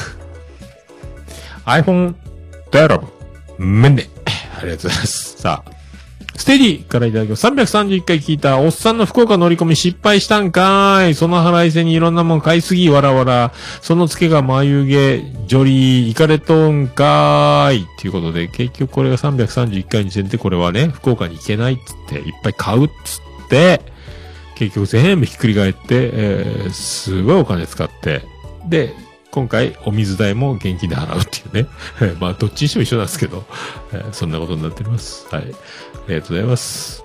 [1.65, 2.15] iPhone
[2.71, 3.03] 12
[3.59, 4.09] メンデ。
[4.59, 5.37] ありがとうございます。
[5.39, 5.71] さあ、
[6.39, 7.45] ステディからいただきます。
[7.49, 11.15] 331回聞いた、おっさんの福岡乗り込み失敗したんかーい。
[11.15, 13.53] その腹いせにいろんなもん買いすぎ、わらわら。
[13.83, 15.19] その付けが眉毛、
[15.49, 17.83] ジョリー、イカレトンかーい。
[17.83, 23.81] っていうことで、結局これが331回にしてて、これはね、福岡に行けないっつって、いっぱい買うっつって、
[24.55, 28.23] 結局全部ひっくり返って、えー、すごいお金使って、
[28.69, 28.95] で、
[29.31, 31.69] 今回お水代も現金で払うっていうね。
[32.19, 33.45] まあ、どっちにしても一緒なんですけど、
[33.93, 35.27] えーそんなことになっております。
[35.31, 35.45] はい。
[36.09, 37.05] ありがとうございます。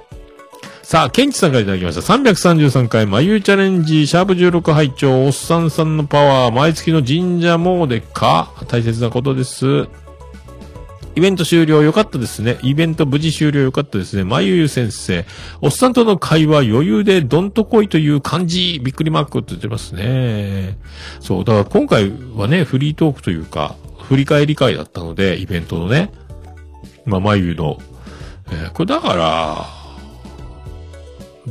[0.82, 2.01] さあ、ケンチさんからいただきました。
[2.01, 9.88] 333回、眉チャレンジ、シャープ16拝聴おっさんさんのパワー、毎月の神社詣でか大切なことです。
[11.16, 12.58] イベント終了良かったですね。
[12.64, 14.24] イベント無事終了良かったですね。
[14.24, 15.26] まゆゆ先生。
[15.62, 18.80] おっさんとの会話余裕でどんとこいという感じ。
[18.84, 20.78] びっくりマークって言ってますね。
[21.20, 21.43] そう。
[21.43, 26.12] だから今回はね、フリートークというか、振り返り会だったので、イベントのね。
[27.06, 27.80] まあ、まゆゆの。
[28.51, 29.65] えーこれだから、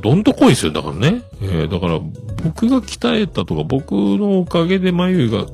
[0.00, 0.72] どんとこいですよ。
[0.72, 1.22] だからね。
[1.42, 2.00] えーだから、
[2.44, 5.46] 僕が鍛えたとか、僕のおかげでまゆゆが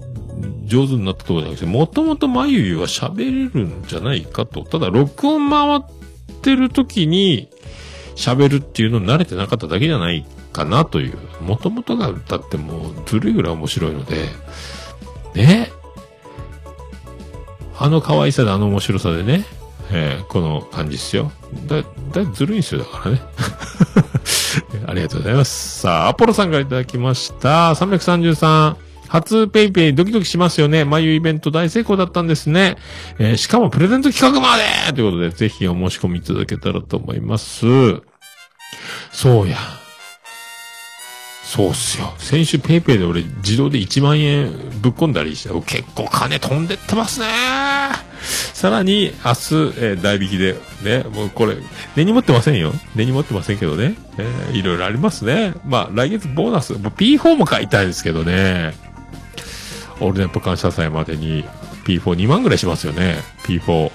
[0.65, 4.65] 上手になったところじゃなくて、もともとまゆゆは喋れるんじゃないかと。
[4.65, 5.83] ただ、録音回っ
[6.43, 7.49] てる時に
[8.17, 11.19] 喋るっていうのに慣れてなかっただけじゃないかなという。
[11.43, 14.27] もともとがだってもうずるいぐらい面白いので、
[15.35, 15.71] ね。
[17.81, 19.45] あの可愛さであの面白さでね、
[19.91, 21.33] えーこの感じっすよ。
[21.67, 21.83] だ、
[22.13, 23.23] だ、ずるいんすよ、だからね。
[24.87, 25.81] ありがとうございます。
[25.81, 27.73] さあ、アポロさんからいただきました。
[27.73, 28.77] 333。
[29.09, 30.85] 初ペイペイドキドキしますよね。
[30.85, 32.77] 眉イベント大成功だったんですね。
[33.19, 37.67] えーしかもプレゼント企画までということで、ぜひお申し込みいただけたらと思います。
[39.11, 39.57] そうや。
[41.49, 42.13] そうっすよ。
[42.19, 47.27] 先週ペイペイで俺自動で1万円ぶっ込んだりして、結構金飛んでってますね。
[48.53, 51.57] さらに、明日、えー代引きで、ね、もうこれ、
[51.97, 52.75] 根に持ってませんよ。
[52.95, 53.95] 根に持ってませんけどね。
[54.19, 55.55] えーいろいろありますね。
[55.65, 58.75] まあ、来月ボーナス、も P4 も買いたいですけどね。
[60.01, 61.45] オールネット感謝祭までに
[61.87, 63.17] P42 万ぐらいしますよね。
[63.45, 63.91] P4。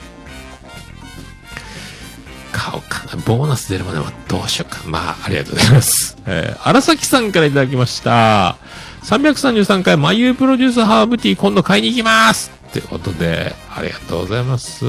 [2.74, 3.21] 買おうかな。
[3.24, 4.82] ボーナス出るまではどうしようか。
[4.88, 6.17] まあ、ありがとうございます。
[6.26, 8.57] えー、荒崎さんからいただきました。
[9.03, 14.86] 333回、眉プロデュースハーブティー今度買いに行きますってことで、ありがとうございます。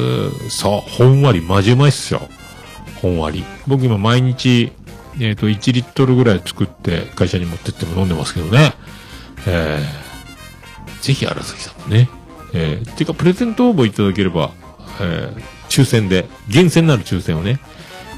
[0.48, 2.28] そう、ほんわり、マジうまいっすよ。
[3.02, 3.44] ほんわり。
[3.66, 4.72] 僕今毎日、
[5.20, 8.72] えっ、と、1リットルぐらい作って会社に持ってっても飲んでますけどね。
[9.46, 12.08] えー、ぜひ荒崎さんもね。
[12.54, 14.52] えー、ていうか、プレゼント応募いただければ、
[15.00, 17.58] えー、抽選で、厳選なる抽選をね、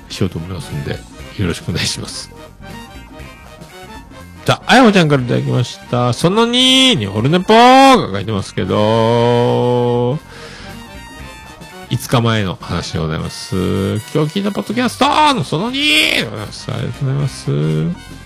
[0.08, 0.92] しようと思いますんで、
[1.38, 2.30] よろしくお願いします。
[4.44, 6.12] じゃあ、あやまちゃんからいただきました。
[6.12, 10.18] その2に、オルネポーが書いてますけど、
[11.90, 13.54] 5日前の話でございます。
[13.54, 16.72] 今日聞いたポッドキャストのその2でございます。
[16.72, 18.25] ありがとうございます。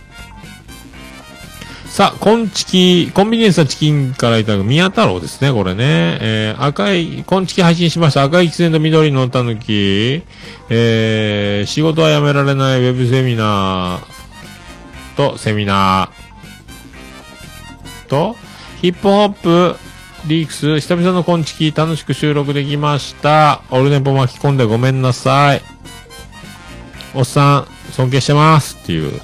[1.90, 6.18] さあ、コンチキ、コンビニエンスなチキンからいただく宮太郎ですね、これね。
[6.20, 8.22] えー、赤い、コンチキ配信しました。
[8.22, 10.22] 赤い喫煙と緑のたぬき。
[10.70, 18.36] えー、仕事はやめられないウェブセミナーとセミナーと、
[18.80, 19.76] ヒップホップ
[20.26, 23.62] リークス、久々のコンチキ楽しく収録できました。
[23.68, 25.62] オルネポ巻き込んでごめんなさい。
[27.14, 29.20] おっさん、尊敬してますっていう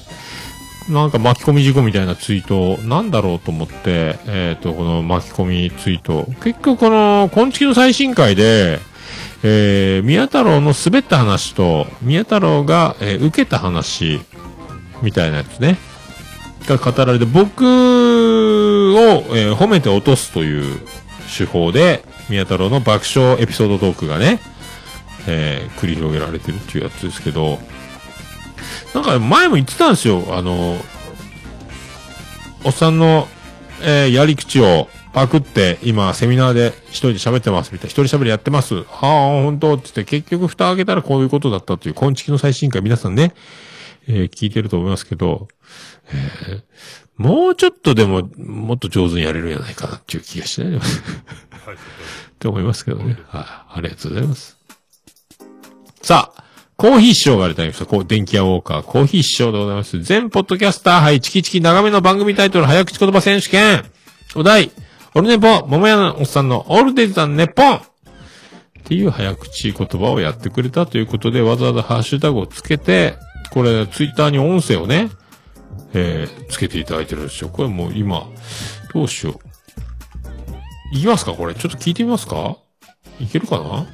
[0.89, 6.27] なんか巻き込み事故みたいなツイート、なんだろうと思って、えっ、と、この巻き込みツイート。
[6.45, 8.79] 結局この、昆虫の最新回で、
[9.43, 14.21] えー、宮太郎の滑った話と、宮太郎が、えー受けた話、
[15.03, 15.77] みたいなやつね。
[16.67, 17.67] が語られて、僕を、
[19.37, 20.81] えー褒めて落とすという
[21.37, 24.39] 手法で、宮太郎の爆笑エピソードトークがね、
[25.27, 27.59] えー繰り広げられてるっていうやつですけど、
[28.95, 30.25] なんか前も言ってたんですよ。
[30.31, 30.79] あの、
[32.65, 33.29] おっさんの、
[33.83, 37.91] えーやり口をパクって、今、セミナーで一人で喋ってますみたいな。
[37.91, 38.83] 一人喋りやってます。
[38.83, 39.09] はあ、
[39.43, 43.35] 本当って言って、結局蓋開けたらこういうことだったという、昆虫の最新回皆さんね、
[44.09, 45.49] えー聞いてると思いますけど、
[46.09, 46.63] えー
[47.17, 50.77] もうちょっとでも、もっと上手にやれるんじゃないかなっていう気がしてね。
[50.77, 50.81] っ
[52.39, 53.19] て思いますけどね。
[53.29, 53.41] は
[53.75, 54.59] い、ありがとうございます。
[56.03, 56.45] さあ、
[56.77, 57.87] コーヒー師匠がいただきました。
[57.87, 60.03] こう、電気屋ウォーカー、コーヒー師匠でございます。
[60.03, 63.83] 全ポッドキャスター杯、チキチキ長めの番組タイトル、早口言葉選手権。
[64.35, 64.71] お題、
[65.15, 67.81] オルネポ、桃屋のおっさんのオールデイズザネポンっ
[68.85, 73.15] ていう早口言葉をやってくれたということで、わざわざハッシュタグをつけて、
[73.53, 75.09] これ、ツイッターに音声をね、
[75.95, 77.49] えー、つけていただいてるんですよ。
[77.49, 78.29] これもう今、
[78.93, 79.41] どうしよ
[80.93, 80.95] う。
[80.95, 81.55] いきますかこれ。
[81.55, 82.59] ちょっと聞いてみますか
[83.19, 83.87] いけるかな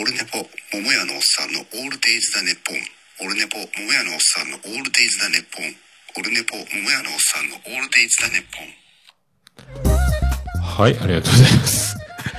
[0.00, 2.78] オルネポ、桃屋のおっさんのオールデイズだネッポン。
[3.26, 5.74] オルネポ、桃屋のおっさんのオールデイズだネッポン。
[6.16, 8.62] オルネポ、桃屋のおっさんのオールデイズだネッポ
[9.82, 10.62] ン。
[10.62, 11.96] はい、ありがとうございます。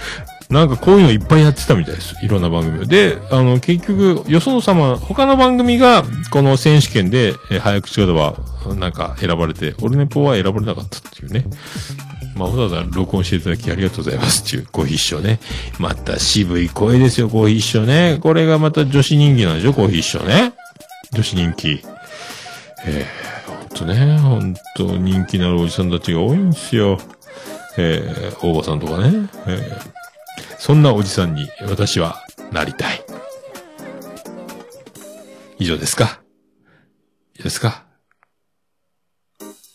[0.49, 2.15] なんかこういうのいっぱいやってたみたいです。
[2.23, 2.87] いろんな番組。
[2.87, 8.37] で、あの、結局、よその様、他の番組が、この選手権で、え早口言葉、
[8.75, 11.43] なんか選ばれて、オルネポは選ばれなかったっていうね。
[12.35, 15.39] まあ、わざわざ録音していただきありがとうございますっていう、コーヒー師匠ね。
[15.77, 18.17] また渋い声ですよ、コーヒー師匠ね。
[18.21, 20.53] これがまた女子人気なんでしょ、コーヒー師匠ね。
[21.11, 21.83] 女子人気。
[22.85, 26.97] えー、ほんとね、ほんと人気のあるおじさんたちが多いんですよ。
[27.77, 29.29] えー、大場さんとかね。
[29.47, 29.91] えー、
[30.57, 33.03] そんなおじさんに私はなりたい。
[35.59, 36.21] 以上ですか？
[37.35, 37.83] 以上ですか？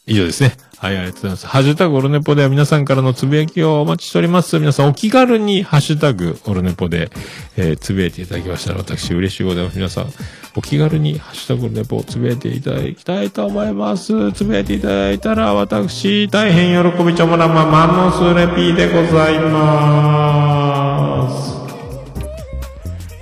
[0.07, 0.57] 以上ですね。
[0.79, 1.47] はい、ありがとうございます。
[1.47, 4.59] ハッシュタグオルネポでは皆さんからのつぶやきをお待ちしております。
[4.59, 7.11] 皆さんお気軽にハッシュタグオルネポで、
[7.57, 9.77] えーつぶやいていただきましたら私嬉しいございます。
[9.77, 10.13] 皆さん
[10.57, 14.33] お気軽にハッシュタグオルネポをつぶやいていただきたいと思います。
[14.33, 21.55] つぶやいていただいたら私大変喜びちょもらまマンモスレピーでございます。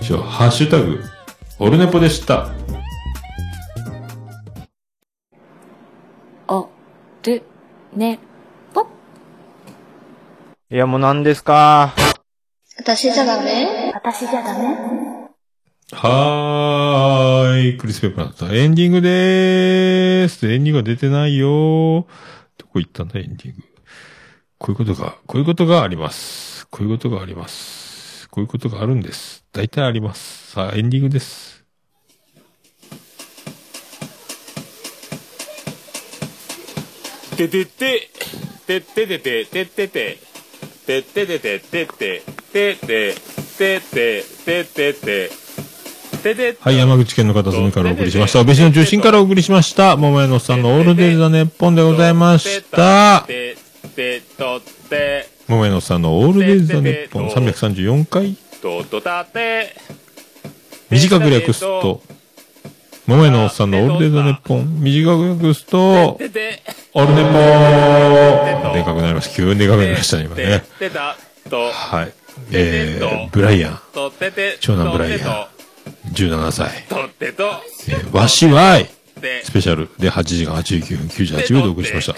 [0.01, 1.01] 以上、ハッシュタグ
[1.59, 2.62] オルネポでした。
[7.23, 7.43] る、
[7.95, 8.19] ね、
[8.75, 8.87] ぽ。
[10.71, 11.95] いや、もう何ですか？
[12.79, 13.93] 私じゃダメ？
[13.95, 14.77] 私じゃダメ？
[15.93, 17.79] はーい。
[17.79, 20.51] クリス・ペプラーさん、エンディングでーす。
[20.51, 22.07] エンディングが出てないよー。
[22.59, 23.63] どこ行ったんだ、エンディング。
[24.59, 26.67] こういうことが、こういうことがあります。
[26.69, 28.29] こういうことがあります。
[28.31, 29.45] こういうことがあるんです。
[29.53, 30.53] 大体あります。
[30.53, 31.62] さあ、エンディングです。
[37.37, 38.11] ててて、
[38.67, 40.19] てっててて、てってて、
[40.87, 42.23] てっててて、てって、
[42.53, 43.15] てって、
[43.59, 45.31] てって、てってて、
[46.23, 48.41] ててはい、山口県の片隅からお送りしました。
[48.41, 49.97] 安倍市の中心からお送りしました。
[49.97, 53.27] 桃屋のさんのオールデイズ・ザ・ネッポンでございました。
[55.49, 58.37] 桃屋のさんのオールデイズ・ザ・ネッポン334回。
[60.91, 62.03] 短く略すと、
[63.07, 64.81] 桃屋のおっさんのオールデイズ・ザ・ネッポン。
[64.81, 68.75] 短く略すと、オルネポー。
[68.75, 69.37] でかくなりました。
[69.37, 70.63] 急にでかくなりましたね、今ね。
[71.73, 72.13] はい。
[72.53, 75.47] えー、ブライアン、とってて、長男ブライアン。
[76.13, 76.85] 17歳。
[76.89, 77.51] とってと、
[77.89, 78.89] えー、わしわい。
[79.21, 79.89] てス、ペシャル。
[79.99, 82.15] で8時間89分98秒でお送りしました。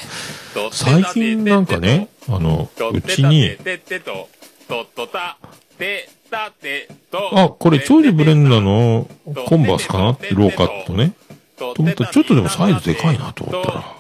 [0.70, 3.57] 最近なんかね、あの、うちに、
[6.35, 9.09] あ、これ長寿ブレンダの
[9.47, 10.11] コンバースかな？
[10.11, 11.12] ってローカットね。
[11.57, 13.97] とと思ったらちょっとでもサイズでかいなと思ったらなんか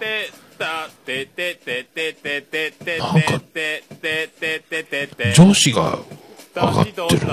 [5.34, 5.98] 女子が
[6.54, 7.30] 上がってるんですよ。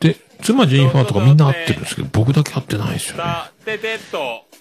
[0.00, 3.24] で、妻ジェニファーとかみんな合ってるんですけど、僕だけ合ってないんですよね。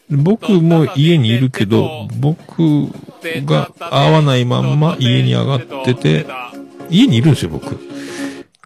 [0.09, 2.89] 僕も家にいるけど、僕
[3.45, 6.25] が合わないまんま家に上がってて、
[6.89, 7.79] 家にいるんですよ、僕。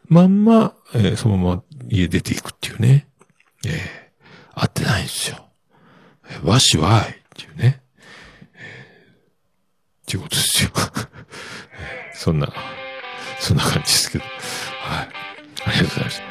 [0.08, 3.08] まんま、えー、そのまま家出ていくっていうね。
[3.66, 5.38] えー、合ってないんですよ。
[6.30, 7.82] えー、わしわいっていうね。
[8.56, 10.72] えー、っていうことですよ。
[12.14, 12.52] そんな、
[13.40, 14.24] そんな感じですけど。
[14.24, 15.08] はい。
[15.66, 16.22] ありがとうございます。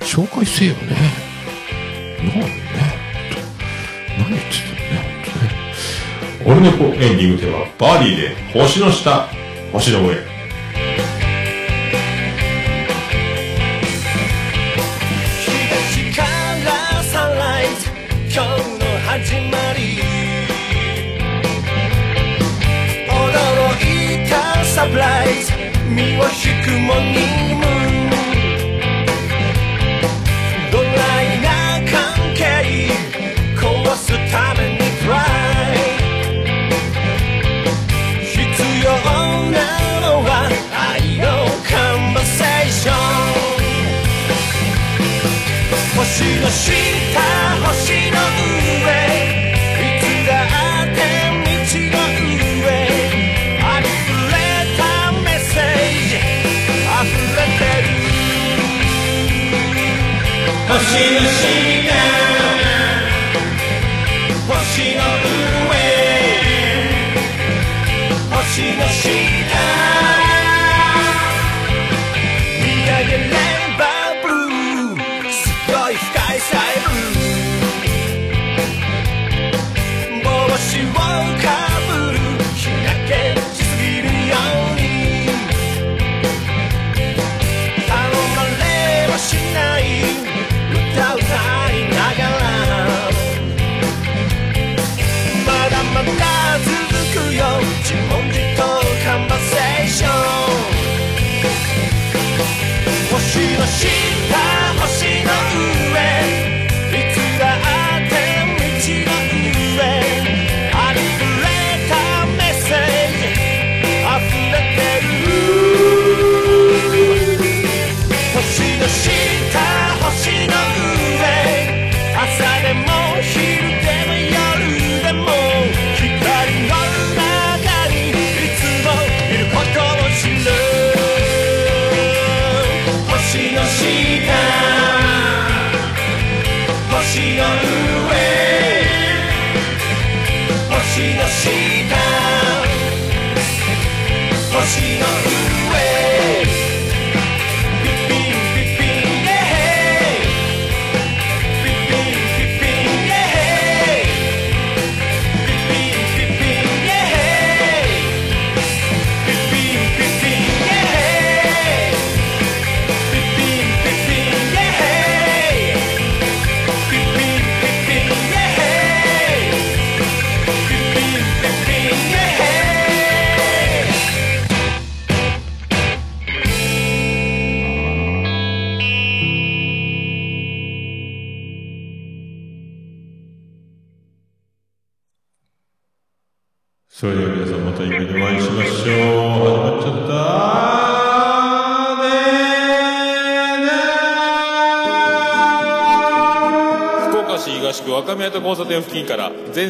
[0.00, 0.96] 紹介せよね。
[2.24, 2.48] なあね。
[4.18, 5.64] 何言ってたのね、
[6.44, 8.16] 俺の子エンディングでは、バーディー
[8.52, 9.28] で星の下、
[9.72, 10.37] 星の上。
[24.88, 27.14] 身を引くもに
[27.50, 27.60] 務」
[30.72, 30.88] 「ドラ
[31.22, 31.46] イな
[31.90, 31.92] 関
[32.34, 32.40] 係
[33.54, 33.64] 壊
[33.96, 35.14] すためにプラ
[35.74, 35.76] イ
[38.24, 38.36] 必
[38.82, 38.86] 要
[39.50, 39.56] な
[40.00, 40.30] のは
[40.72, 41.24] 愛の
[41.68, 42.94] カンバセーション。
[45.96, 47.47] 星の下。
[64.48, 65.17] 星の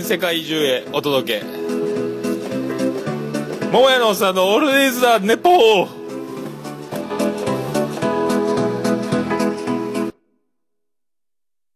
[0.09, 1.45] 世界中へお届け。
[3.71, 4.88] 桃屋のおっさんのオールデイ